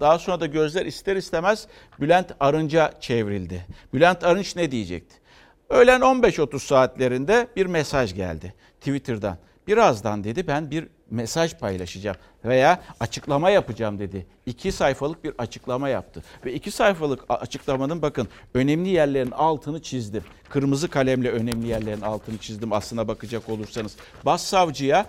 [0.00, 1.66] daha sonra da gözler ister istemez
[2.00, 3.66] Bülent Arınç'a çevrildi.
[3.94, 5.14] Bülent Arınç ne diyecekti?
[5.68, 9.36] Öğlen 15.30 saatlerinde bir mesaj geldi Twitter'dan.
[9.68, 14.26] Birazdan dedi ben bir mesaj paylaşacağım veya açıklama yapacağım dedi.
[14.46, 16.22] İki sayfalık bir açıklama yaptı.
[16.44, 20.22] Ve iki sayfalık açıklamanın bakın önemli yerlerin altını çizdim.
[20.48, 23.96] Kırmızı kalemle önemli yerlerin altını çizdim aslına bakacak olursanız.
[24.24, 25.06] bas Başsavcıya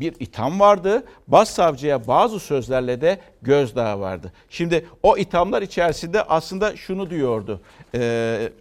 [0.00, 0.92] bir itham vardı.
[1.02, 4.32] bas Başsavcıya bazı sözlerle de gözdağı vardı.
[4.50, 7.60] Şimdi o ithamlar içerisinde aslında şunu diyordu.
[7.94, 8.52] Eee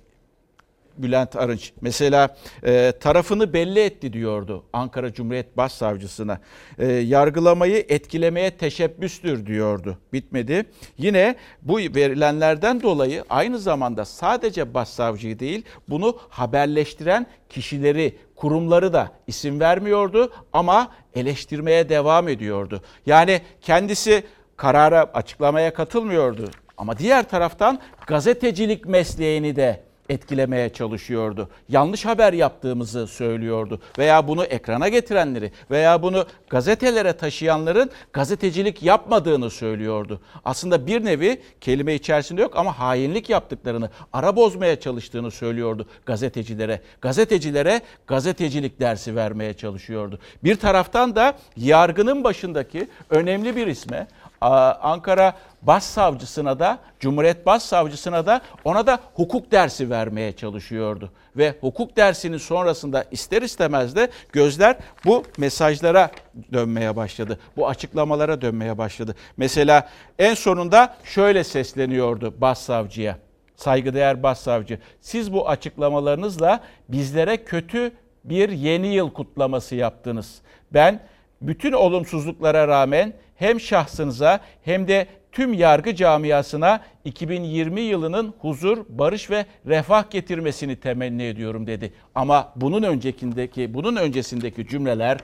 [0.98, 1.72] Bülent Arınç.
[1.82, 6.40] Mesela e, tarafını belli etti diyordu Ankara Cumhuriyet Başsavcısına.
[6.80, 9.98] E, yargılamayı etkilemeye teşebbüstür diyordu.
[10.14, 10.66] Bitmedi.
[10.98, 19.60] Yine bu verilenlerden dolayı aynı zamanda sadece başsavcıyı değil bunu haberleştiren kişileri, kurumları da isim
[19.60, 22.82] vermiyordu ama eleştirmeye devam ediyordu.
[23.06, 24.24] Yani kendisi
[24.58, 26.52] karara açıklamaya katılmıyordu.
[26.78, 31.50] Ama diğer taraftan gazetecilik mesleğini de etkilemeye çalışıyordu.
[31.70, 40.22] Yanlış haber yaptığımızı söylüyordu veya bunu ekrana getirenleri veya bunu gazetelere taşıyanların gazetecilik yapmadığını söylüyordu.
[40.46, 46.82] Aslında bir nevi kelime içerisinde yok ama hainlik yaptıklarını, ara bozmaya çalıştığını söylüyordu gazetecilere.
[47.02, 50.20] Gazetecilere gazetecilik dersi vermeye çalışıyordu.
[50.44, 54.08] Bir taraftan da yargının başındaki önemli bir isme
[54.42, 61.12] Ankara Başsavcısına da Cumhuriyet Başsavcısına da ona da hukuk dersi vermeye çalışıyordu.
[61.38, 66.10] Ve hukuk dersinin sonrasında ister istemez de gözler bu mesajlara
[66.54, 67.40] dönmeye başladı.
[67.58, 69.16] Bu açıklamalara dönmeye başladı.
[69.38, 69.88] Mesela
[70.20, 73.18] en sonunda şöyle sesleniyordu başsavcıya.
[73.56, 77.92] Saygıdeğer başsavcı, siz bu açıklamalarınızla bizlere kötü
[78.24, 80.36] bir yeni yıl kutlaması yaptınız.
[80.74, 81.00] Ben
[81.42, 89.46] bütün olumsuzluklara rağmen hem şahsınıza hem de tüm yargı camiasına 2020 yılının huzur, barış ve
[89.66, 91.94] refah getirmesini temenni ediyorum dedi.
[92.16, 95.20] Ama bunun öncekindeki, bunun öncesindeki cümleler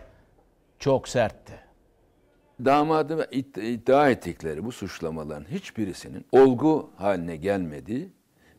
[0.79, 1.53] çok sertti.
[2.65, 8.09] Damadı iddia ettikleri bu suçlamaların hiçbirisinin olgu haline gelmediği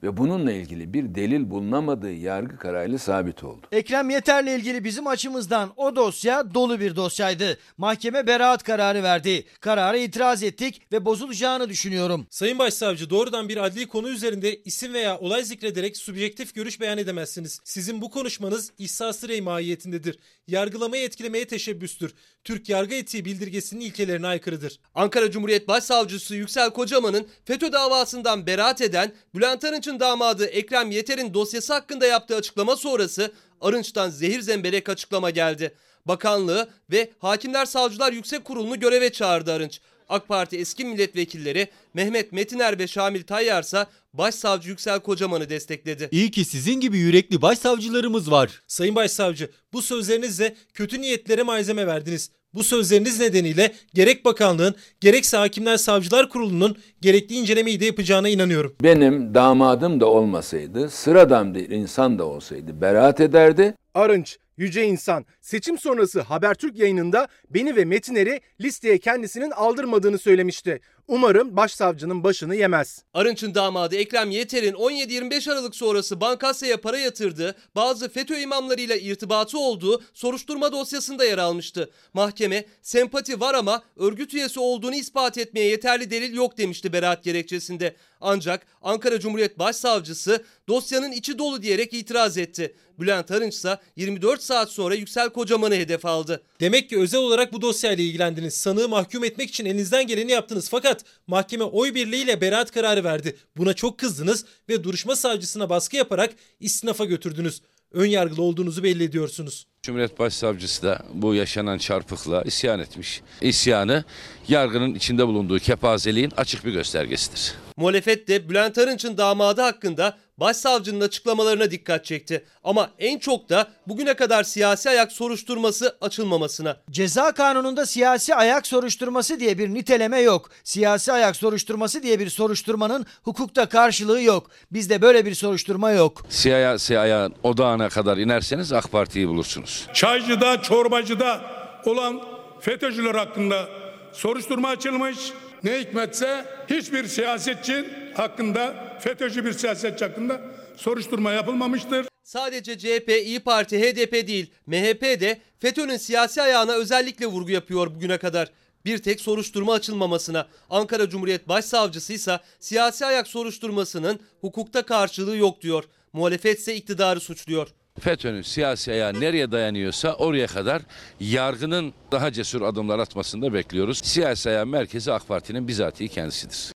[0.05, 3.67] ve bununla ilgili bir delil bulunamadığı yargı kararıyla sabit oldu.
[3.73, 7.59] Ekrem Yeter'le ilgili bizim açımızdan o dosya dolu bir dosyaydı.
[7.77, 9.45] Mahkeme beraat kararı verdi.
[9.61, 12.27] Kararı itiraz ettik ve bozulacağını düşünüyorum.
[12.31, 17.61] Sayın Başsavcı doğrudan bir adli konu üzerinde isim veya olay zikrederek subjektif görüş beyan edemezsiniz.
[17.65, 22.15] Sizin bu konuşmanız ihsası rey mahiyetindedir yargılamayı etkilemeye teşebbüstür.
[22.45, 24.81] Türk yargı etiği bildirgesinin ilkelerine aykırıdır.
[24.95, 31.73] Ankara Cumhuriyet Başsavcısı Yüksel Kocaman'ın FETÖ davasından beraat eden Bülent Arınç'ın damadı Ekrem Yeter'in dosyası
[31.73, 35.75] hakkında yaptığı açıklama sonrası Arınç'tan zehir zemberek açıklama geldi.
[36.07, 39.81] Bakanlığı ve Hakimler Savcılar Yüksek Kurulu'nu göreve çağırdı Arınç.
[40.09, 46.09] AK Parti eski milletvekilleri Mehmet Metiner ve Şamil Tayyarsa Başsavcı Yüksel Kocaman'ı destekledi.
[46.11, 48.63] İyi ki sizin gibi yürekli başsavcılarımız var.
[48.67, 52.31] Sayın Başsavcı bu sözlerinizle kötü niyetlere malzeme verdiniz.
[52.55, 58.77] Bu sözleriniz nedeniyle gerek bakanlığın gerekse Hakimler Savcılar Kurulu'nun gerekli incelemeyi de yapacağına inanıyorum.
[58.83, 63.75] Benim damadım da olmasaydı, sıradan bir insan da olsaydı beraat ederdi.
[63.95, 70.81] Arınç Yüce insan seçim sonrası Habertürk yayınında beni ve Metiner'i listeye kendisinin aldırmadığını söylemişti.
[71.09, 73.05] Umarım başsavcının başını yemez.
[73.15, 80.03] Arınç'ın damadı Ekrem Yeter'in 17-25 Aralık sonrası bankasaya para yatırdığı, bazı FETÖ imamlarıyla irtibatı olduğu
[80.15, 81.91] soruşturma dosyasında yer almıştı.
[82.15, 87.97] Mahkeme sempati var ama örgüt üyesi olduğunu ispat etmeye yeterli delil yok demişti beraat gerekçesinde.
[88.25, 92.75] Ancak Ankara Cumhuriyet Başsavcısı dosyanın içi dolu diyerek itiraz etti.
[92.99, 96.43] Bülent Arınç ise 24 saat sonra Yüksel Kocaman'ı hedef aldı.
[96.61, 98.55] Demek ki özel olarak bu dosyayla ilgilendiniz.
[98.55, 100.69] Sanığı mahkum etmek için elinizden geleni yaptınız.
[100.71, 103.37] Fakat mahkeme oy birliğiyle beraat kararı verdi.
[103.57, 107.61] Buna çok kızdınız ve duruşma savcısına baskı yaparak istinafa götürdünüz.
[107.91, 109.67] Önyargılı olduğunuzu belli ediyorsunuz.
[109.85, 113.21] Cumhuriyet Başsavcısı da bu yaşanan çarpıkla isyan etmiş.
[113.41, 114.05] İsyanı
[114.49, 117.55] yargının içinde bulunduğu kepazeliğin açık bir göstergesidir.
[117.77, 122.45] Muhalefet de Bülent Arınç'ın damadı hakkında başsavcının açıklamalarına dikkat çekti.
[122.65, 126.77] Ama en çok da bugüne kadar siyasi ayak soruşturması açılmamasına.
[126.91, 130.51] Ceza kanununda siyasi ayak soruşturması diye bir niteleme yok.
[130.65, 134.51] Siyasi ayak soruşturması diye bir soruşturmanın hukukta karşılığı yok.
[134.73, 136.27] Bizde böyle bir soruşturma yok.
[136.29, 139.74] Siyasi ayağın odağına kadar inerseniz AK Parti'yi bulursunuz.
[139.95, 141.41] Çaycı'da, Çorbacı'da
[141.85, 142.21] olan
[142.61, 143.69] FETÖ'cüler hakkında
[144.13, 145.17] soruşturma açılmış.
[145.65, 150.41] Ne hikmetse hiçbir siyasetçi hakkında, FETÖ'cü bir siyasetçi hakkında
[150.77, 152.07] soruşturma yapılmamıştır.
[152.23, 158.19] Sadece CHP, İyi Parti, HDP değil, MHP de FETÖ'nün siyasi ayağına özellikle vurgu yapıyor bugüne
[158.19, 158.51] kadar.
[158.85, 165.85] Bir tek soruşturma açılmamasına, Ankara Cumhuriyet Başsavcısı ise siyasi ayak soruşturmasının hukukta karşılığı yok diyor.
[166.13, 167.69] Muhalefet ise iktidarı suçluyor.
[168.01, 170.83] FETÖ'nün siyasi ayağı nereye dayanıyorsa oraya kadar
[171.21, 173.99] yargının daha cesur adımlar atmasını da bekliyoruz.
[173.99, 176.73] Siyasi ayağı merkezi AK Parti'nin bizatihi kendisidir.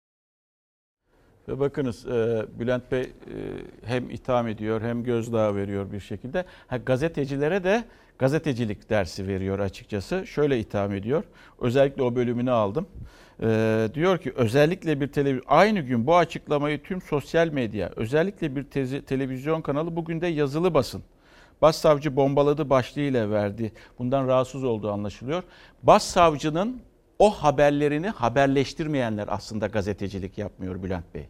[1.48, 3.08] Ve bakınız e, Bülent Bey e,
[3.86, 6.46] hem itham ediyor hem gözdağı veriyor bir şekilde.
[6.68, 7.84] Ha, gazetecilere de
[8.20, 10.28] gazetecilik dersi veriyor açıkçası.
[10.28, 11.24] Şöyle itham ediyor.
[11.60, 12.88] Özellikle o bölümünü aldım
[13.44, 18.64] e, diyor ki özellikle bir televizyon aynı gün bu açıklamayı tüm sosyal medya özellikle bir
[18.64, 21.04] tezi, televizyon kanalı bugün de yazılı basın.
[21.62, 23.74] bas savcı bombaladı başlığıyla verdi.
[24.00, 25.44] Bundan rahatsız olduğu anlaşılıyor.
[25.84, 26.82] Bas savcının
[27.20, 31.28] o haberlerini haberleştirmeyenler aslında gazetecilik yapmıyor Bülent Bey.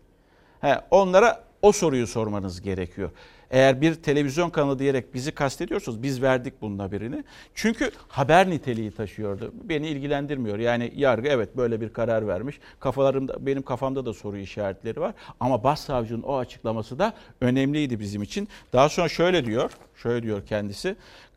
[0.61, 3.11] He, onlara o soruyu sormanız gerekiyor.
[3.51, 7.23] Eğer bir televizyon kanalı diyerek bizi kastediyorsunuz biz verdik bunun haberini.
[7.55, 9.53] Çünkü haber niteliği taşıyordu.
[9.63, 10.59] Beni ilgilendirmiyor.
[10.59, 12.59] Yani yargı evet böyle bir karar vermiş.
[12.79, 18.47] Kafalarımda benim kafamda da soru işaretleri var ama başsavcının o açıklaması da önemliydi bizim için.
[18.73, 19.71] Daha sonra şöyle diyor.
[19.95, 20.95] Şöyle diyor kendisi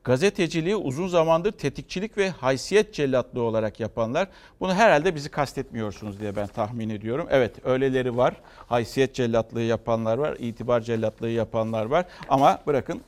[0.08, 4.28] gazeteciliği uzun zamandır tetikçilik ve haysiyet cellatlığı olarak yapanlar.
[4.60, 7.26] Bunu herhalde bizi kastetmiyorsunuz diye ben tahmin ediyorum.
[7.30, 8.34] Evet öyleleri var.
[8.68, 10.36] Haysiyet cellatlığı yapanlar var.
[10.38, 12.04] itibar cellatlığı yapanlar var.
[12.28, 13.00] Ama bırakın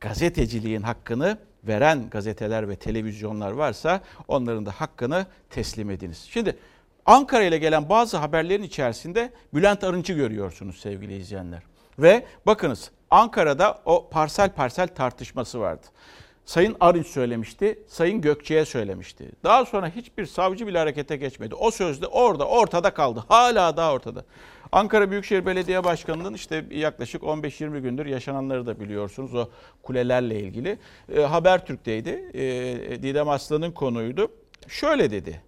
[0.00, 6.28] gazeteciliğin hakkını veren gazeteler ve televizyonlar varsa onların da hakkını teslim ediniz.
[6.30, 6.56] Şimdi
[7.06, 11.62] Ankara ile gelen bazı haberlerin içerisinde Bülent Arınç'ı görüyorsunuz sevgili izleyenler.
[11.98, 15.86] Ve bakınız Ankara'da o parsel parsel tartışması vardı.
[16.48, 19.30] Sayın Arınç söylemişti, Sayın Gökçe'ye söylemişti.
[19.44, 21.54] Daha sonra hiçbir savcı bile harekete geçmedi.
[21.54, 23.24] O sözde orada, ortada kaldı.
[23.28, 24.24] Hala daha ortada.
[24.72, 29.48] Ankara Büyükşehir Belediye Başkanı'nın işte yaklaşık 15-20 gündür yaşananları da biliyorsunuz o
[29.82, 30.78] kulelerle ilgili.
[31.16, 32.30] E, Habertürk'teydi.
[32.34, 34.28] E, Didem Aslan'ın konuydu.
[34.68, 35.42] Şöyle dedi.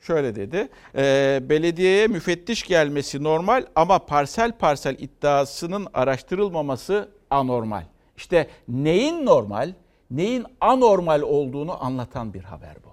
[0.00, 0.68] Şöyle dedi.
[0.96, 7.82] E, belediyeye müfettiş gelmesi normal ama parsel parsel iddiasının araştırılmaması anormal.
[8.16, 9.72] İşte neyin normal?
[10.10, 12.88] neyin anormal olduğunu anlatan bir haber bu.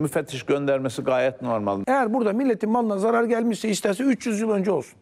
[0.00, 1.80] Müfettiş göndermesi gayet normal.
[1.86, 4.98] Eğer burada milletin malına zarar gelmişse isterse 300 yıl önce olsun.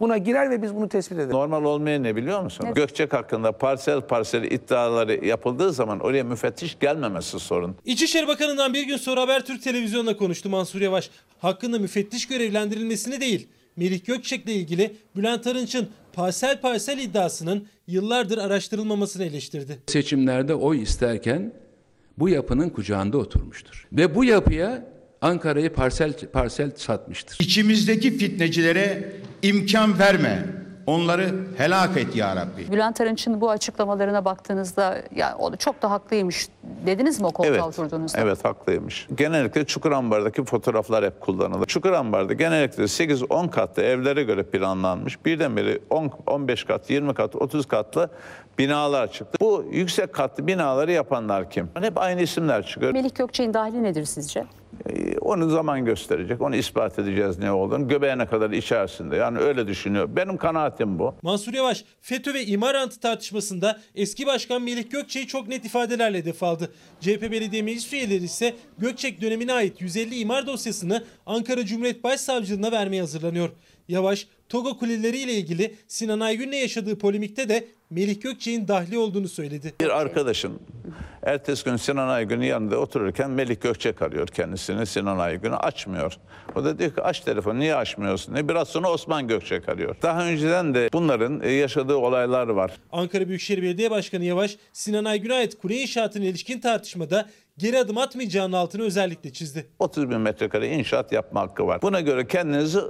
[0.00, 1.30] Buna girer ve biz bunu tespit ederiz.
[1.32, 2.64] Normal olmayan ne biliyor musun?
[2.66, 2.76] Evet.
[2.76, 7.76] Gökçek hakkında parsel parsel iddiaları yapıldığı zaman oraya müfettiş gelmemesi sorun.
[7.84, 11.10] İçişleri Bakanı'ndan bir gün sonra Habertürk Televizyonu'na konuştu Mansur Yavaş.
[11.42, 19.78] Hakkında müfettiş görevlendirilmesini değil, Merih Gökçek'le ilgili Bülent Arınç'ın parsel parsel iddiasının yıllardır araştırılmamasını eleştirdi.
[19.86, 21.52] Seçimlerde oy isterken
[22.18, 23.88] bu yapının kucağında oturmuştur.
[23.92, 27.36] Ve bu yapıya Ankara'yı parsel parsel satmıştır.
[27.40, 30.63] İçimizdeki fitnecilere imkan verme.
[30.86, 32.72] Onları helak et ya Rabbi.
[32.72, 36.48] Bülent Arınç'ın bu açıklamalarına baktığınızda ya o çok da haklıymış
[36.86, 38.18] dediniz mi o koltuğa evet, oturduğunuzda?
[38.20, 39.06] Evet haklıymış.
[39.14, 41.74] Genellikle Çukur Ambar'daki fotoğraflar hep kullanılır.
[41.96, 45.24] Ambar'da genellikle 8-10 katlı evlere göre planlanmış.
[45.24, 48.10] Birdenbire 10, 15 kat, 20 kat, 30 katlı
[48.58, 49.38] binalar çıktı.
[49.40, 51.68] Bu yüksek katlı binaları yapanlar kim?
[51.80, 52.92] Hep aynı isimler çıkıyor.
[52.92, 54.44] Melih Gökçe'nin dahili nedir sizce?
[54.90, 56.40] Ee, onu zaman gösterecek.
[56.40, 57.88] Onu ispat edeceğiz ne olduğunu.
[57.88, 59.16] Göbeğine kadar içerisinde.
[59.16, 60.08] Yani öyle düşünüyor.
[60.16, 61.14] Benim kanaatim bu.
[61.22, 66.72] Mansur Yavaş FETÖ ve İmarantı tartışmasında eski başkan Melih Gökçe'yi çok net ifadelerle hedef aldı.
[67.00, 73.00] CHP belediye meclis üyeleri ise Gökçek dönemine ait 150 imar dosyasını Ankara Cumhuriyet Başsavcılığına vermeye
[73.00, 73.48] hazırlanıyor.
[73.88, 79.74] Yavaş, Togo Kuleleri ile ilgili Sinan Aygün'le yaşadığı polemikte de Melih Gökçe'nin dahli olduğunu söyledi.
[79.80, 80.52] Bir arkadaşın
[81.24, 84.86] Ertesi gün Sinan Aygün'ün yanında otururken Melik Gökçek arıyor kendisini.
[84.86, 86.12] Sinan Aygün'ü açmıyor.
[86.56, 88.34] O da diyor ki aç telefonu niye açmıyorsun?
[88.34, 88.48] Diye.
[88.48, 89.96] Biraz sonra Osman Gökçek arıyor.
[90.02, 92.72] Daha önceden de bunların e, yaşadığı olaylar var.
[92.92, 97.26] Ankara Büyükşehir Belediye Başkanı Yavaş, Sinan Aygün'e ait kule inşaatına ilişkin tartışmada
[97.58, 99.66] geri adım atmayacağının altını özellikle çizdi.
[99.78, 101.82] 30 bin metrekare inşaat yapma hakkı var.
[101.82, 102.82] Buna göre kendinizi e,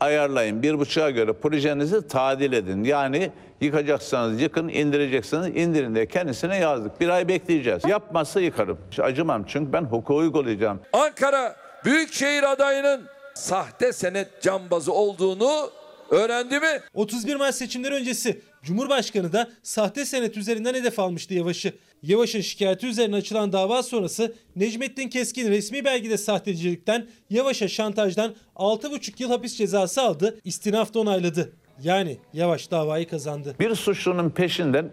[0.00, 0.62] ayarlayın.
[0.62, 2.84] Bir buçuğa göre projenizi tadil edin.
[2.84, 7.00] Yani yıkacaksanız yıkın, indireceksiniz indirin diye kendisine yazdık.
[7.00, 7.82] Bir ay bekleyeceğiz.
[7.88, 8.78] Yapmazsa yıkarım.
[8.90, 10.80] Hiç acımam çünkü ben hukuku uygulayacağım.
[10.92, 13.02] Ankara Büyükşehir adayının
[13.34, 15.70] sahte senet cambazı olduğunu
[16.10, 16.80] öğrendi mi?
[16.94, 21.72] 31 Mayıs seçimleri öncesi Cumhurbaşkanı da sahte senet üzerinden hedef almıştı Yavaş'ı.
[22.02, 29.28] Yavaş'ın şikayeti üzerine açılan dava sonrası Necmettin Keskin resmi belgede sahtecilikten Yavaş'a şantajdan 6,5 yıl
[29.30, 31.52] hapis cezası aldı, istinafta onayladı.
[31.82, 33.54] Yani Yavaş davayı kazandı.
[33.60, 34.90] Bir suçlunun peşinden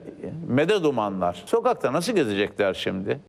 [0.48, 1.44] medet umanlar.
[1.46, 3.20] Sokakta nasıl gezecekler şimdi?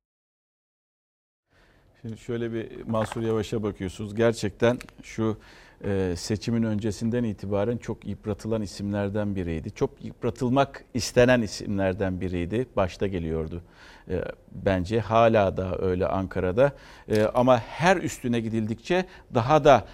[2.01, 4.15] Şimdi şöyle bir Mansur Yavaş'a bakıyorsunuz.
[4.15, 5.37] Gerçekten şu
[5.85, 9.71] e, seçimin öncesinden itibaren çok yıpratılan isimlerden biriydi.
[9.71, 12.65] Çok yıpratılmak istenen isimlerden biriydi.
[12.75, 13.61] Başta geliyordu.
[14.09, 16.71] E, bence hala da öyle Ankara'da.
[17.07, 19.85] E, ama her üstüne gidildikçe daha da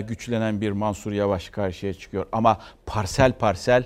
[0.00, 2.26] güçlenen bir Mansur Yavaş karşıya çıkıyor.
[2.32, 3.84] Ama parsel parsel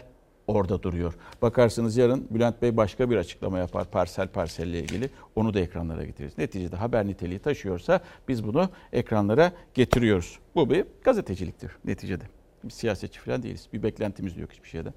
[0.55, 1.15] orada duruyor.
[1.43, 5.11] Bakarsınız yarın Bülent Bey başka bir açıklama yapar parsel parselle ilgili.
[5.37, 6.39] Onu da ekranlara getiririz.
[6.39, 10.39] Neticede haber niteliği taşıyorsa biz bunu ekranlara getiriyoruz.
[10.55, 12.25] Bu bir gazeteciliktir neticede.
[12.65, 13.67] Biz siyasetçi falan değiliz.
[13.73, 14.93] Bir beklentimiz yok hiçbir şeyden.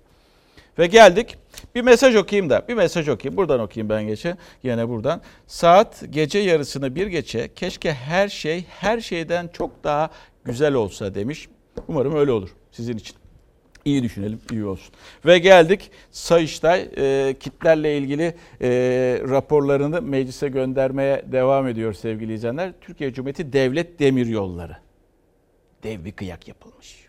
[0.79, 1.37] Ve geldik.
[1.75, 2.65] Bir mesaj okuyayım da.
[2.67, 3.37] Bir mesaj okuyayım.
[3.37, 4.35] Buradan okuyayım ben geçe.
[4.63, 5.21] Yine buradan.
[5.47, 7.53] Saat gece yarısını bir geçe.
[7.55, 10.09] Keşke her şey her şeyden çok daha
[10.45, 11.49] güzel olsa demiş.
[11.87, 13.15] Umarım öyle olur sizin için.
[13.85, 14.93] İyi düşünelim, iyi olsun.
[15.25, 18.69] Ve geldik Sayıştay e, kitlerle ilgili e,
[19.29, 22.73] raporlarını meclise göndermeye devam ediyor sevgili izleyenler.
[22.81, 24.77] Türkiye Cumhuriyeti Devlet Demiryolları.
[25.83, 27.07] Dev bir kıyak yapılmış.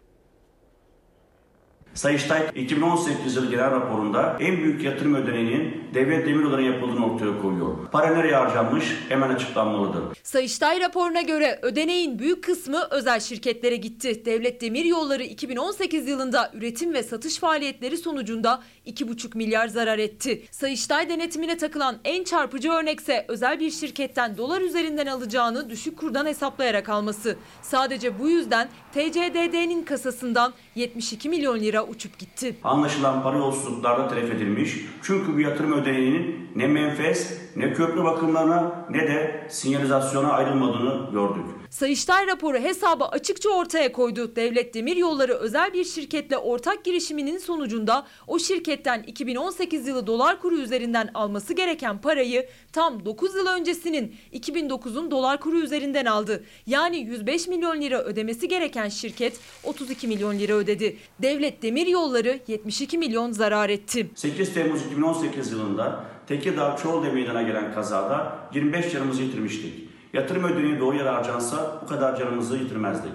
[1.94, 7.74] Sayıştay 2018 yılı genel raporunda en büyük yatırım ödeneğinin devlet demiryollarına yapıldığını ortaya koyuyor.
[7.92, 10.02] Para nereye harcanmış hemen açıklanmalıdır.
[10.22, 14.24] Sayıştay raporuna göre ödeneğin büyük kısmı özel şirketlere gitti.
[14.24, 20.42] Devlet Demir Yolları 2018 yılında üretim ve satış faaliyetleri sonucunda 2,5 milyar zarar etti.
[20.50, 26.88] Sayıştay denetimine takılan en çarpıcı örnekse özel bir şirketten dolar üzerinden alacağını düşük kurdan hesaplayarak
[26.88, 27.36] alması.
[27.62, 32.56] Sadece bu yüzden TCDD'nin kasasından 72 milyon lira uçup gitti.
[32.64, 34.72] Anlaşılan para yolsuzluklarda telef edilmiş.
[35.02, 41.44] Çünkü bu yatırım ödeneğinin ne menfez ne köprü bakımlarına ne de sinyalizasyona ayrılmadığını gördük.
[41.74, 44.36] Sayıştay raporu hesabı açıkça ortaya koydu.
[44.36, 50.56] Devlet Demir Yolları özel bir şirketle ortak girişiminin sonucunda o şirketten 2018 yılı dolar kuru
[50.58, 56.44] üzerinden alması gereken parayı tam 9 yıl öncesinin 2009'un dolar kuru üzerinden aldı.
[56.66, 60.96] Yani 105 milyon lira ödemesi gereken şirket 32 milyon lira ödedi.
[61.22, 64.10] Devlet Demir Yolları 72 milyon zarar etti.
[64.14, 69.93] 8 Temmuz 2018 yılında Tekirdağ Çoğul'da meydana gelen kazada 25 canımızı yitirmiştik.
[70.14, 73.12] Yatırım ödeneği doğru yere harcansa bu kadar canımızı yitirmezdik.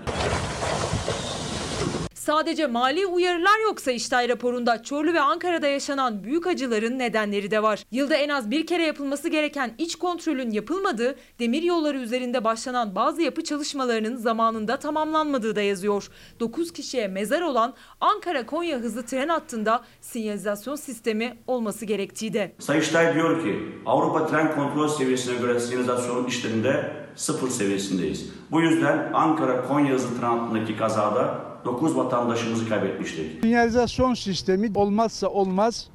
[2.29, 7.83] Sadece mali uyarılar yoksa İştay raporunda Çorlu ve Ankara'da yaşanan büyük acıların nedenleri de var.
[7.91, 13.21] Yılda en az bir kere yapılması gereken iç kontrolün yapılmadığı, demir yolları üzerinde başlanan bazı
[13.21, 16.07] yapı çalışmalarının zamanında tamamlanmadığı da yazıyor.
[16.39, 22.55] 9 kişiye mezar olan Ankara-Konya hızlı tren hattında sinyalizasyon sistemi olması gerektiği de.
[22.59, 28.29] Sayıştay diyor ki Avrupa tren kontrol seviyesine göre sinyalizasyon işlerinde sıfır seviyesindeyiz.
[28.51, 33.43] Bu yüzden Ankara-Konya hızlı tren hattındaki kazada 9 vatandaşımızı kaybetmiştik.
[33.43, 35.89] Dünyalizasyon sistemi olmazsa olmaz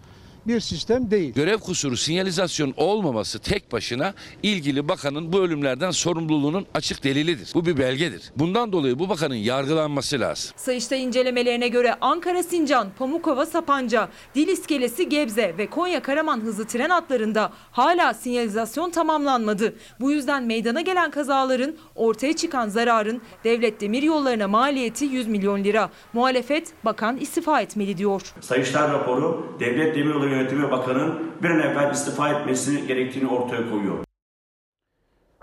[0.46, 1.35] bir sistem değil.
[1.35, 7.50] Görev kusuru sinyalizasyon olmaması tek başına ilgili bakanın bu ölümlerden sorumluluğunun açık delilidir.
[7.54, 8.33] Bu bir belgedir.
[8.37, 10.50] Bundan dolayı bu bakanın yargılanması lazım.
[10.57, 16.90] Sayıştay incelemelerine göre Ankara Sincan, Pamukova Sapanca, Dil İskelesi Gebze ve Konya Karaman hızlı tren
[16.90, 19.76] hatlarında hala sinyalizasyon tamamlanmadı.
[20.00, 25.90] Bu yüzden meydana gelen kazaların ortaya çıkan zararın devlet demir yollarına maliyeti 100 milyon lira.
[26.12, 28.22] Muhalefet bakan istifa etmeli diyor.
[28.40, 34.04] Sayıştay raporu devlet demir yolu Yönetimi Bakanı'nın bir an evvel istifa etmesi gerektiğini ortaya koyuyor.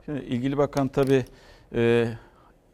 [0.06, 1.26] Şimdi ilgili bakan tabii
[1.76, 2.08] e,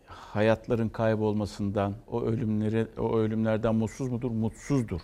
[0.07, 4.31] hayatların kaybolmasından, o ölümleri, o ölümlerden mutsuz mudur?
[4.31, 5.01] Mutsuzdur.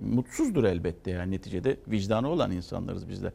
[0.00, 3.32] Mutsuzdur elbette yani neticede vicdanı olan insanlarız bizler.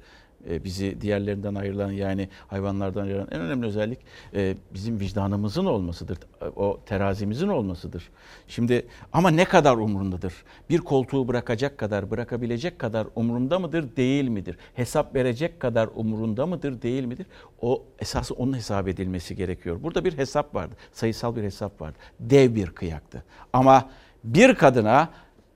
[0.47, 3.99] E, bizi diğerlerinden ayrılan yani hayvanlardan ayrılan en önemli özellik
[4.33, 6.17] e, bizim vicdanımızın olmasıdır.
[6.55, 8.09] O terazimizin olmasıdır.
[8.47, 10.33] Şimdi ama ne kadar umrundadır?
[10.69, 14.57] Bir koltuğu bırakacak kadar, bırakabilecek kadar umrunda mıdır, değil midir?
[14.73, 17.25] Hesap verecek kadar umrunda mıdır, değil midir?
[17.61, 19.83] O esası onun hesap edilmesi gerekiyor.
[19.83, 20.75] Burada bir hesap vardı.
[20.91, 21.97] Sayısal bir hesap vardı.
[22.19, 23.23] Dev bir kıyaktı.
[23.53, 23.89] Ama
[24.23, 25.09] bir kadına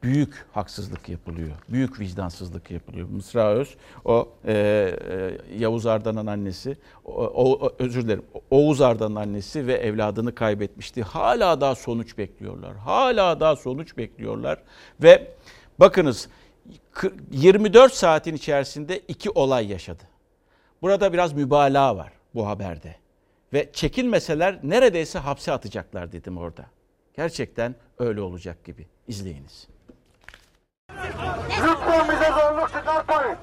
[0.03, 1.51] büyük haksızlık yapılıyor.
[1.69, 3.09] Büyük vicdansızlık yapılıyor.
[3.09, 3.75] Mısra Öz,
[4.05, 10.35] o e, e Yavuz Arda'nın annesi, o, o, özür dilerim Oğuz Arda'nın annesi ve evladını
[10.35, 11.03] kaybetmişti.
[11.03, 12.75] Hala daha sonuç bekliyorlar.
[12.75, 14.59] Hala daha sonuç bekliyorlar.
[15.03, 15.27] Ve
[15.79, 16.29] bakınız
[17.31, 20.03] 24 saatin içerisinde iki olay yaşadı.
[20.81, 22.95] Burada biraz mübalağa var bu haberde.
[23.53, 26.65] Ve çekinmeseler neredeyse hapse atacaklar dedim orada.
[27.15, 28.87] Gerçekten öyle olacak gibi.
[29.07, 29.67] İzleyiniz.
[31.49, 33.37] Lütfen bize zorluk çıkartmayın.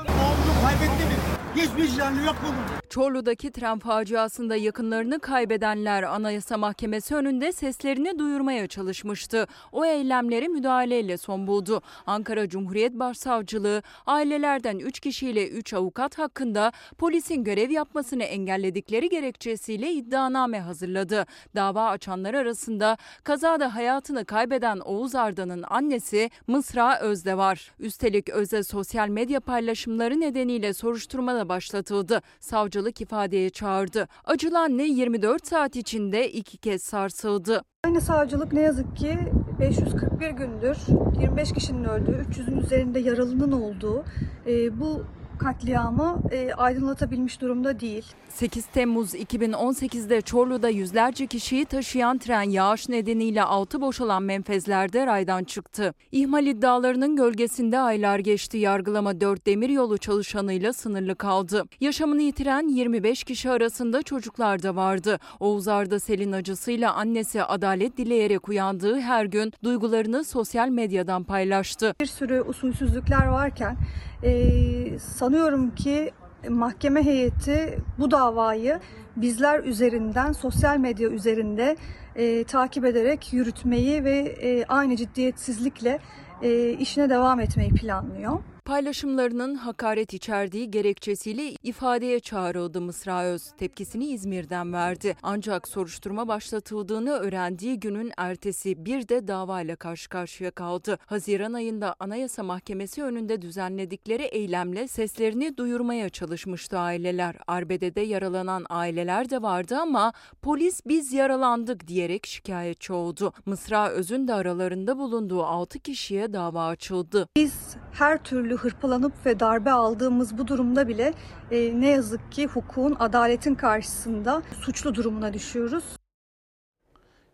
[1.56, 2.80] Hiçbir vicdanı yok bunun.
[2.90, 9.46] Çorlu'daki tren faciasında yakınlarını kaybedenler Anayasa Mahkemesi önünde seslerini duyurmaya çalışmıştı.
[9.72, 11.80] O eylemleri müdahaleyle son buldu.
[12.06, 20.60] Ankara Cumhuriyet Başsavcılığı ailelerden 3 kişiyle 3 avukat hakkında polisin görev yapmasını engelledikleri gerekçesiyle iddianame
[20.60, 21.26] hazırladı.
[21.56, 27.72] Dava açanlar arasında kazada hayatını kaybeden Oğuz Arda'nın annesi Mısra Özde var.
[27.78, 32.22] Üstelik Özde sosyal medya paylaşımları nedeniyle soruşturmada soruşturma başlatıldı.
[32.40, 34.08] Savcılık ifadeye çağırdı.
[34.24, 37.62] Acılan ne 24 saat içinde iki kez sarsıldı.
[37.84, 39.18] Aynı savcılık ne yazık ki
[39.60, 40.76] 541 gündür
[41.20, 44.04] 25 kişinin öldüğü, 300'ün üzerinde yaralının olduğu
[44.46, 45.04] e, bu
[45.40, 48.04] katliamı e, aydınlatabilmiş durumda değil.
[48.28, 55.94] 8 Temmuz 2018'de Çorlu'da yüzlerce kişiyi taşıyan tren yağış nedeniyle altı boşalan menfezlerde raydan çıktı.
[56.12, 58.58] İhmal iddialarının gölgesinde aylar geçti.
[58.58, 61.64] Yargılama 4 demiryolu çalışanıyla sınırlı kaldı.
[61.80, 65.18] Yaşamını yitiren 25 kişi arasında çocuklar da vardı.
[65.40, 71.94] Oğuz Arda Selin acısıyla annesi adalet dileyerek uyandığı her gün duygularını sosyal medyadan paylaştı.
[72.00, 73.76] Bir sürü usulsüzlükler varken
[74.24, 74.52] e,
[74.98, 76.12] sanırım sanıyorum ki
[76.48, 78.80] mahkeme heyeti bu davayı
[79.16, 81.76] bizler üzerinden sosyal medya üzerinde
[82.16, 85.98] e, takip ederek yürütmeyi ve e, aynı ciddiyetsizlikle
[86.42, 88.38] e, işine devam etmeyi planlıyor.
[88.64, 93.50] Paylaşımlarının hakaret içerdiği gerekçesiyle ifadeye çağrıldı Mısra Öz.
[93.58, 95.16] Tepkisini İzmir'den verdi.
[95.22, 100.98] Ancak soruşturma başlatıldığını öğrendiği günün ertesi bir de davayla karşı karşıya kaldı.
[101.06, 107.34] Haziran ayında Anayasa Mahkemesi önünde düzenledikleri eylemle seslerini duyurmaya çalışmıştı aileler.
[107.46, 113.32] Arbede'de yaralanan aileler de vardı ama polis biz yaralandık diyerek şikayetçi oldu.
[113.46, 117.28] Mısra Öz'ün de aralarında bulunduğu 6 kişiye dava açıldı.
[117.36, 121.14] Biz her türlü türlü hırpalanıp ve darbe aldığımız bu durumda bile
[121.50, 125.84] e, ne yazık ki hukukun, adaletin karşısında suçlu durumuna düşüyoruz.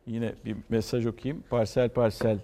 [0.07, 1.45] Yine bir mesaj okuyayım.
[1.51, 2.39] Parsel parsel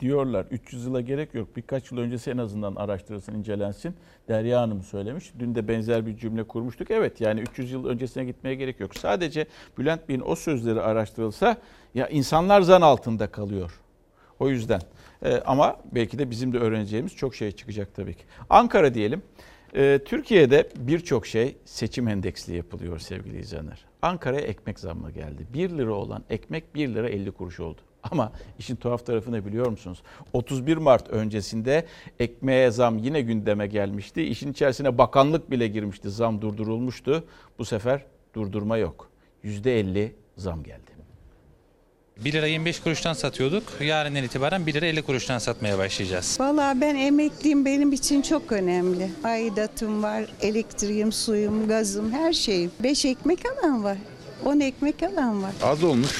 [0.00, 0.46] diyorlar.
[0.50, 1.56] 300 yıla gerek yok.
[1.56, 3.94] Birkaç yıl öncesi en azından araştırılsın, incelensin.
[4.28, 5.32] Derya Hanım söylemiş.
[5.38, 6.90] Dün de benzer bir cümle kurmuştuk.
[6.90, 8.94] Evet yani 300 yıl öncesine gitmeye gerek yok.
[8.96, 9.46] Sadece
[9.78, 11.56] Bülent Bey'in o sözleri araştırılsa
[11.94, 13.80] ya insanlar zan altında kalıyor.
[14.40, 14.80] O yüzden
[15.24, 18.24] ee, ama belki de bizim de öğreneceğimiz çok şey çıkacak tabii ki.
[18.50, 19.22] Ankara diyelim.
[19.76, 23.84] Ee, Türkiye'de birçok şey seçim endeksli yapılıyor sevgili izleyenler.
[24.02, 25.46] Ankara'ya ekmek zammı geldi.
[25.54, 27.80] 1 lira olan ekmek 1 lira 50 kuruş oldu.
[28.10, 30.02] Ama işin tuhaf tarafı ne biliyor musunuz?
[30.32, 31.86] 31 Mart öncesinde
[32.18, 34.22] ekmeğe zam yine gündeme gelmişti.
[34.22, 36.10] İşin içerisine bakanlık bile girmişti.
[36.10, 37.24] Zam durdurulmuştu.
[37.58, 38.04] Bu sefer
[38.34, 39.10] durdurma yok.
[39.44, 40.95] %50 zam geldi.
[42.24, 43.62] 1 lira 25 kuruştan satıyorduk.
[43.80, 46.36] Yarından itibaren 1 lira 50 kuruştan satmaya başlayacağız.
[46.40, 49.10] Vallahi ben emekliyim benim için çok önemli.
[49.24, 52.70] Aidatım var, elektriğim, suyum, gazım, her şeyim.
[52.80, 53.96] 5 ekmek alan var.
[54.44, 55.50] 10 ekmek alan var.
[55.62, 56.12] Az olmuş.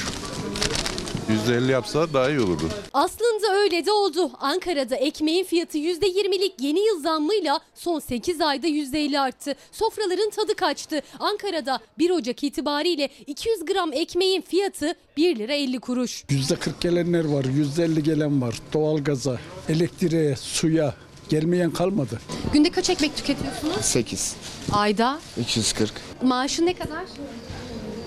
[1.29, 2.63] %50 yapsa daha iyi olurdu.
[2.93, 4.31] Aslında öyle de oldu.
[4.39, 9.55] Ankara'da ekmeğin fiyatı %20'lik yeni yıl zammıyla son 8 ayda %50 arttı.
[9.71, 11.01] Sofraların tadı kaçtı.
[11.19, 16.23] Ankara'da 1 Ocak itibariyle 200 gram ekmeğin fiyatı 1 lira 50 kuruş.
[16.23, 18.55] %40 gelenler var, %50 gelen var.
[18.73, 19.37] Doğalgaza,
[19.69, 20.93] elektriğe, suya
[21.29, 22.21] gelmeyen kalmadı.
[22.53, 23.85] Günde kaç ekmek tüketiyorsunuz?
[23.85, 24.35] 8.
[24.71, 25.19] Ayda?
[25.41, 25.93] 240.
[26.23, 27.03] Maaşı ne kadar?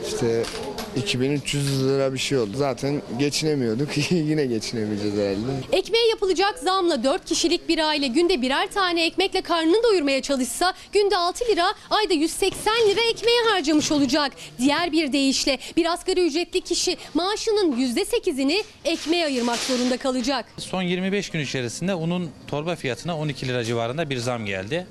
[0.07, 0.43] İşte
[0.97, 2.51] 2300 lira bir şey oldu.
[2.57, 3.89] Zaten geçinemiyorduk.
[4.13, 5.61] Yine geçinemeyeceğiz herhalde.
[5.73, 11.17] Ekmeğe yapılacak zamla 4 kişilik bir aile günde birer tane ekmekle karnını doyurmaya çalışsa günde
[11.17, 14.33] 6 lira, ayda 180 lira ekmeğe harcamış olacak.
[14.59, 20.45] Diğer bir deyişle bir asgari ücretli kişi maaşının %8'ini ekmeğe ayırmak zorunda kalacak.
[20.59, 24.87] Son 25 gün içerisinde unun torba fiyatına 12 lira civarında bir zam geldi.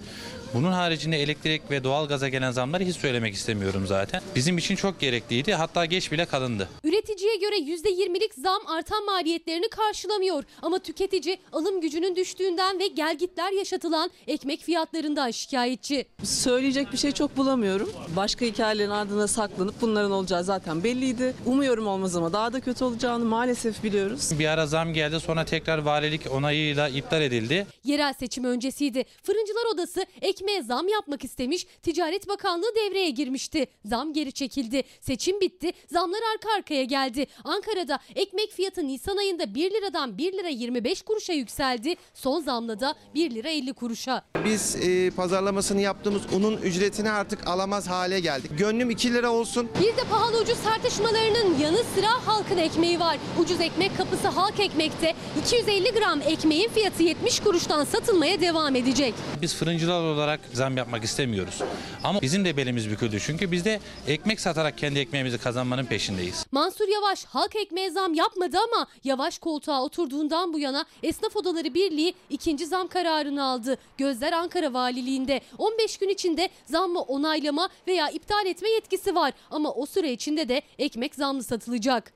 [0.53, 4.21] Bunun haricinde elektrik ve doğalgaza gelen zamları hiç söylemek istemiyorum zaten.
[4.35, 6.69] Bizim için çok gerekliydi hatta geç bile kalındı.
[6.83, 10.43] Üreticiye göre %20'lik zam artan maliyetlerini karşılamıyor.
[10.61, 16.05] Ama tüketici alım gücünün düştüğünden ve gelgitler yaşatılan ekmek fiyatlarından şikayetçi.
[16.23, 17.89] Söyleyecek bir şey çok bulamıyorum.
[18.15, 21.33] Başka hikayelerin ardına saklanıp bunların olacağı zaten belliydi.
[21.45, 24.39] Umuyorum olmaz ama daha da kötü olacağını maalesef biliyoruz.
[24.39, 27.67] Bir ara zam geldi sonra tekrar valilik onayıyla iptal edildi.
[27.83, 29.03] Yerel seçim öncesiydi.
[29.23, 31.67] Fırıncılar Odası ek ekmeğe zam yapmak istemiş.
[31.83, 33.67] Ticaret Bakanlığı devreye girmişti.
[33.85, 34.81] Zam geri çekildi.
[35.01, 35.71] Seçim bitti.
[35.91, 37.25] Zamlar arka arkaya geldi.
[37.43, 41.95] Ankara'da ekmek fiyatı Nisan ayında 1 liradan 1 lira 25 kuruşa yükseldi.
[42.13, 44.21] Son zamla da 1 lira 50 kuruşa.
[44.45, 48.51] Biz e, pazarlamasını yaptığımız unun ücretini artık alamaz hale geldik.
[48.57, 49.69] Gönlüm 2 lira olsun.
[49.81, 53.17] Bir de pahalı ucuz tartışmalarının yanı sıra halkın ekmeği var.
[53.39, 55.13] Ucuz ekmek kapısı halk ekmekte.
[55.45, 59.13] 250 gram ekmeğin fiyatı 70 kuruştan satılmaya devam edecek.
[59.41, 61.61] Biz fırıncılar olarak olarak zam yapmak istemiyoruz.
[62.03, 66.45] Ama bizim de belimiz büküldü çünkü biz de ekmek satarak kendi ekmeğimizi kazanmanın peşindeyiz.
[66.51, 72.13] Mansur Yavaş halk ekmeğe zam yapmadı ama Yavaş koltuğa oturduğundan bu yana Esnaf Odaları Birliği
[72.29, 73.77] ikinci zam kararını aldı.
[73.97, 79.85] Gözler Ankara Valiliğinde 15 gün içinde zammı onaylama veya iptal etme yetkisi var ama o
[79.85, 82.13] süre içinde de ekmek zamlı satılacak.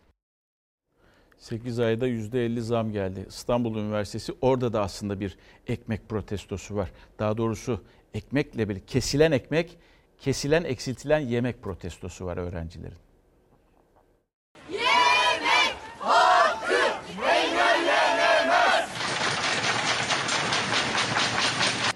[1.37, 3.25] 8 ayda %50 zam geldi.
[3.29, 5.37] İstanbul Üniversitesi orada da aslında bir
[5.67, 6.91] ekmek protestosu var.
[7.19, 7.81] Daha doğrusu
[8.13, 9.77] ekmekle bir kesilen ekmek,
[10.19, 12.97] kesilen eksiltilen yemek protestosu var öğrencilerin.
[14.71, 18.89] Yemek hakkı engellenemez.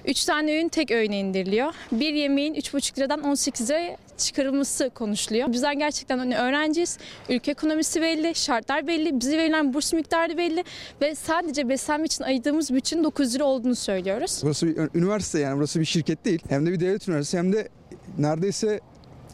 [0.05, 1.73] Üç tane öğün tek öğüne indiriliyor.
[1.91, 5.53] Bir yemeğin 3,5 liradan 18'e çıkarılması konuşuluyor.
[5.53, 6.97] Bizden gerçekten hani öğrenciyiz.
[7.29, 10.63] Ülke ekonomisi belli, şartlar belli, bize verilen burs miktarı belli
[11.01, 14.39] ve sadece beslenme için ayırdığımız bütün 9 lira olduğunu söylüyoruz.
[14.43, 16.39] Burası bir üniversite yani burası bir şirket değil.
[16.49, 17.69] Hem de bir devlet üniversitesi hem de
[18.17, 18.79] neredeyse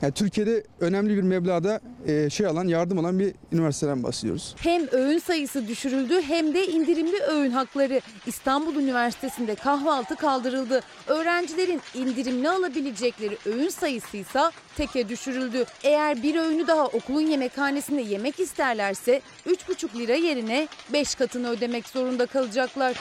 [0.01, 4.55] yani Türkiye'de önemli bir meblağda e, şey alan, yardım alan bir üniversiteden bahsediyoruz.
[4.59, 8.01] Hem öğün sayısı düşürüldü hem de indirimli öğün hakları.
[8.25, 10.79] İstanbul Üniversitesi'nde kahvaltı kaldırıldı.
[11.07, 14.41] Öğrencilerin indirimli alabilecekleri öğün sayısı ise
[14.77, 15.65] teke düşürüldü.
[15.83, 22.25] Eğer bir öğünü daha okulun yemekhanesinde yemek isterlerse 3,5 lira yerine 5 katını ödemek zorunda
[22.25, 22.95] kalacaklar.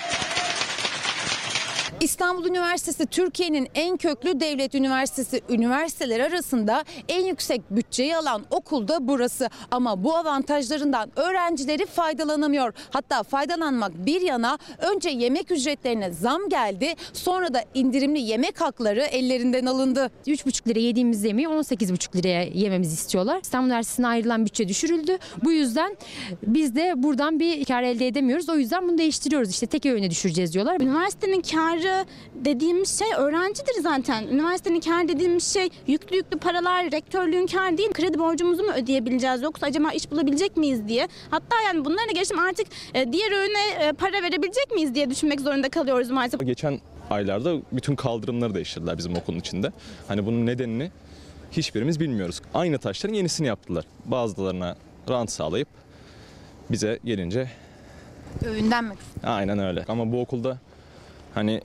[2.03, 5.41] İstanbul Üniversitesi Türkiye'nin en köklü devlet üniversitesi.
[5.49, 9.49] Üniversiteler arasında en yüksek bütçeyi alan okul da burası.
[9.71, 12.73] Ama bu avantajlarından öğrencileri faydalanamıyor.
[12.91, 16.95] Hatta faydalanmak bir yana önce yemek ücretlerine zam geldi.
[17.13, 20.11] Sonra da indirimli yemek hakları ellerinden alındı.
[20.27, 23.41] 3,5 liraya yediğimiz yemeği 18,5 liraya yememiz istiyorlar.
[23.43, 25.19] İstanbul Üniversitesi'ne ayrılan bütçe düşürüldü.
[25.45, 25.97] Bu yüzden
[26.47, 28.49] biz de buradan bir kar elde edemiyoruz.
[28.49, 29.51] O yüzden bunu değiştiriyoruz.
[29.51, 30.81] İşte tek yöne düşüreceğiz diyorlar.
[30.81, 32.07] Üniversitenin karı karı
[32.45, 34.27] dediğimiz şey öğrencidir zaten.
[34.27, 37.93] Üniversitenin kar dediğimiz şey yüklü yüklü paralar, rektörlüğün kar değil.
[37.93, 41.09] Kredi borcumuzu mu ödeyebileceğiz yoksa acaba iş bulabilecek miyiz diye.
[41.31, 45.69] Hatta yani bunlara geçtim artık e, diğer öğüne e, para verebilecek miyiz diye düşünmek zorunda
[45.69, 46.41] kalıyoruz maalesef.
[46.47, 46.81] Geçen
[47.11, 49.73] aylarda bütün kaldırımları değiştirdiler bizim okulun içinde.
[50.09, 50.91] Hani bunun nedenini
[51.53, 52.41] hiçbirimiz bilmiyoruz.
[52.55, 53.85] Aynı taşların yenisini yaptılar.
[54.05, 54.77] Bazılarına
[55.09, 55.69] rant sağlayıp
[56.71, 57.51] bize gelince...
[58.45, 58.95] Öğünden mi?
[59.25, 59.85] Aynen öyle.
[59.89, 60.59] Ama bu okulda
[61.35, 61.61] hani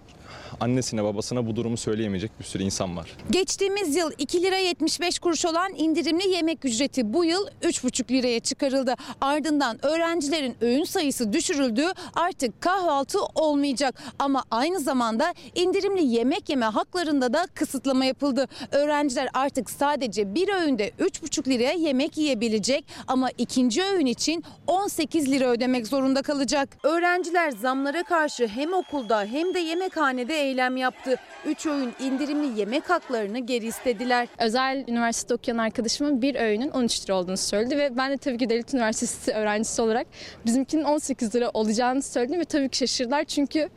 [0.60, 3.12] annesine babasına bu durumu söyleyemeyecek bir sürü insan var.
[3.32, 8.93] Geçtiğimiz yıl 2 lira 75 kuruş olan indirimli yemek ücreti bu yıl 3,5 liraya çıkarıldı.
[9.22, 11.86] Ardından öğrencilerin öğün sayısı düşürüldü.
[12.16, 18.47] Artık kahvaltı olmayacak ama aynı zamanda indirimli yemek yeme haklarında da kısıtlama yapıldı.
[18.72, 25.45] Öğrenciler artık sadece bir öğünde 3,5 liraya yemek yiyebilecek ama ikinci öğün için 18 lira
[25.45, 26.70] ödemek zorunda kalacak.
[26.84, 31.16] Öğrenciler zamlara karşı hem okulda hem de yemekhanede eylem yaptı.
[31.45, 34.28] Üç öğün indirimli yemek haklarını geri istediler.
[34.39, 38.50] Özel üniversite okuyan arkadaşımın bir öğünün 13 lira olduğunu söyledi ve ben de tabii ki
[38.50, 40.08] Devlet Üniversitesi öğrencisi olarak
[40.45, 43.70] bizimkinin 18 lira olacağını söyledim ve tabii ki şaşırdılar çünkü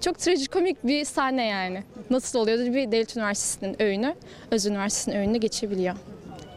[0.00, 1.82] çok trajikomik bir sahne yani.
[2.10, 4.14] Nasıl oluyor bir Devlet Üniversitesi'nin öğünü,
[4.50, 5.94] özel üniversitenin öğününe geçebiliyor.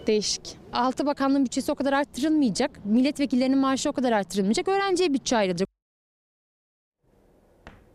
[0.07, 0.55] Değişik.
[0.73, 2.85] Altı bakanlığın bütçesi o kadar arttırılmayacak.
[2.85, 4.67] Milletvekillerinin maaşı o kadar arttırılmayacak.
[4.67, 5.69] Öğrenciye bütçe ayrılacak.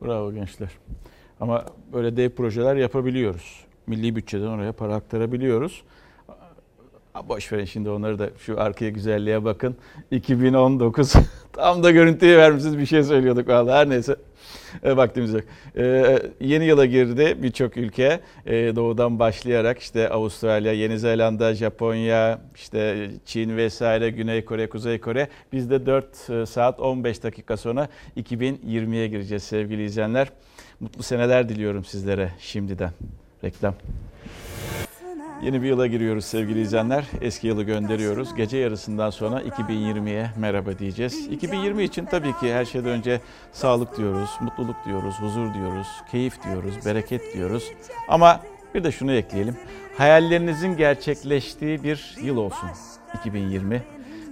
[0.03, 0.71] Bravo gençler.
[1.45, 3.55] Ama böyle dev projeler yapabiliyoruz.
[3.87, 5.83] Milli bütçeden oraya para aktarabiliyoruz.
[7.29, 9.77] Boş verin şimdi onları da şu arkaya güzelliğe bakın.
[10.11, 11.13] 2019
[11.53, 14.17] tam da görüntüyü vermişsiniz bir şey söylüyorduk vallahi her neyse.
[14.83, 15.43] E, vaktimiz yok.
[15.77, 23.11] E, yeni yıla girdi birçok ülke e, doğudan başlayarak işte Avustralya, Yeni Zelanda, Japonya, işte
[23.25, 25.29] Çin vesaire, Güney Kore, Kuzey Kore.
[25.53, 30.29] Biz de 4 e, saat 15 dakika sonra 2020'ye gireceğiz sevgili izleyenler.
[30.85, 32.91] Mutlu seneler diliyorum sizlere şimdiden.
[33.45, 33.75] Reklam.
[35.43, 37.05] Yeni bir yıla giriyoruz sevgili izleyenler.
[37.21, 38.35] Eski yılı gönderiyoruz.
[38.35, 41.27] Gece yarısından sonra 2020'ye merhaba diyeceğiz.
[41.27, 43.21] 2020 için tabii ki her şeyden önce
[43.53, 47.65] sağlık diyoruz, mutluluk diyoruz, huzur diyoruz, keyif diyoruz, bereket diyoruz.
[48.09, 48.41] Ama
[48.75, 49.57] bir de şunu ekleyelim.
[49.99, 52.69] Hayallerinizin gerçekleştiği bir yıl olsun
[53.21, 53.83] 2020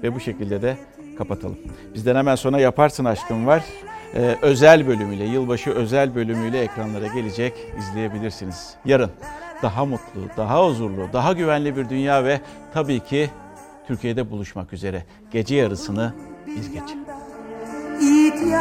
[0.03, 0.77] ve bu şekilde de
[1.19, 1.59] kapatalım.
[1.95, 3.65] Bizden hemen sonra yaparsın aşkım var
[4.15, 8.75] e, özel bölümüyle, yılbaşı özel bölümüyle ekranlara gelecek izleyebilirsiniz.
[8.85, 9.11] Yarın
[9.63, 12.41] daha mutlu, daha huzurlu, daha güvenli bir dünya ve
[12.75, 13.31] tabii ki
[13.87, 15.03] Türkiye'de buluşmak üzere.
[15.31, 16.13] Gece yarısını
[16.47, 18.53] biz geçelim.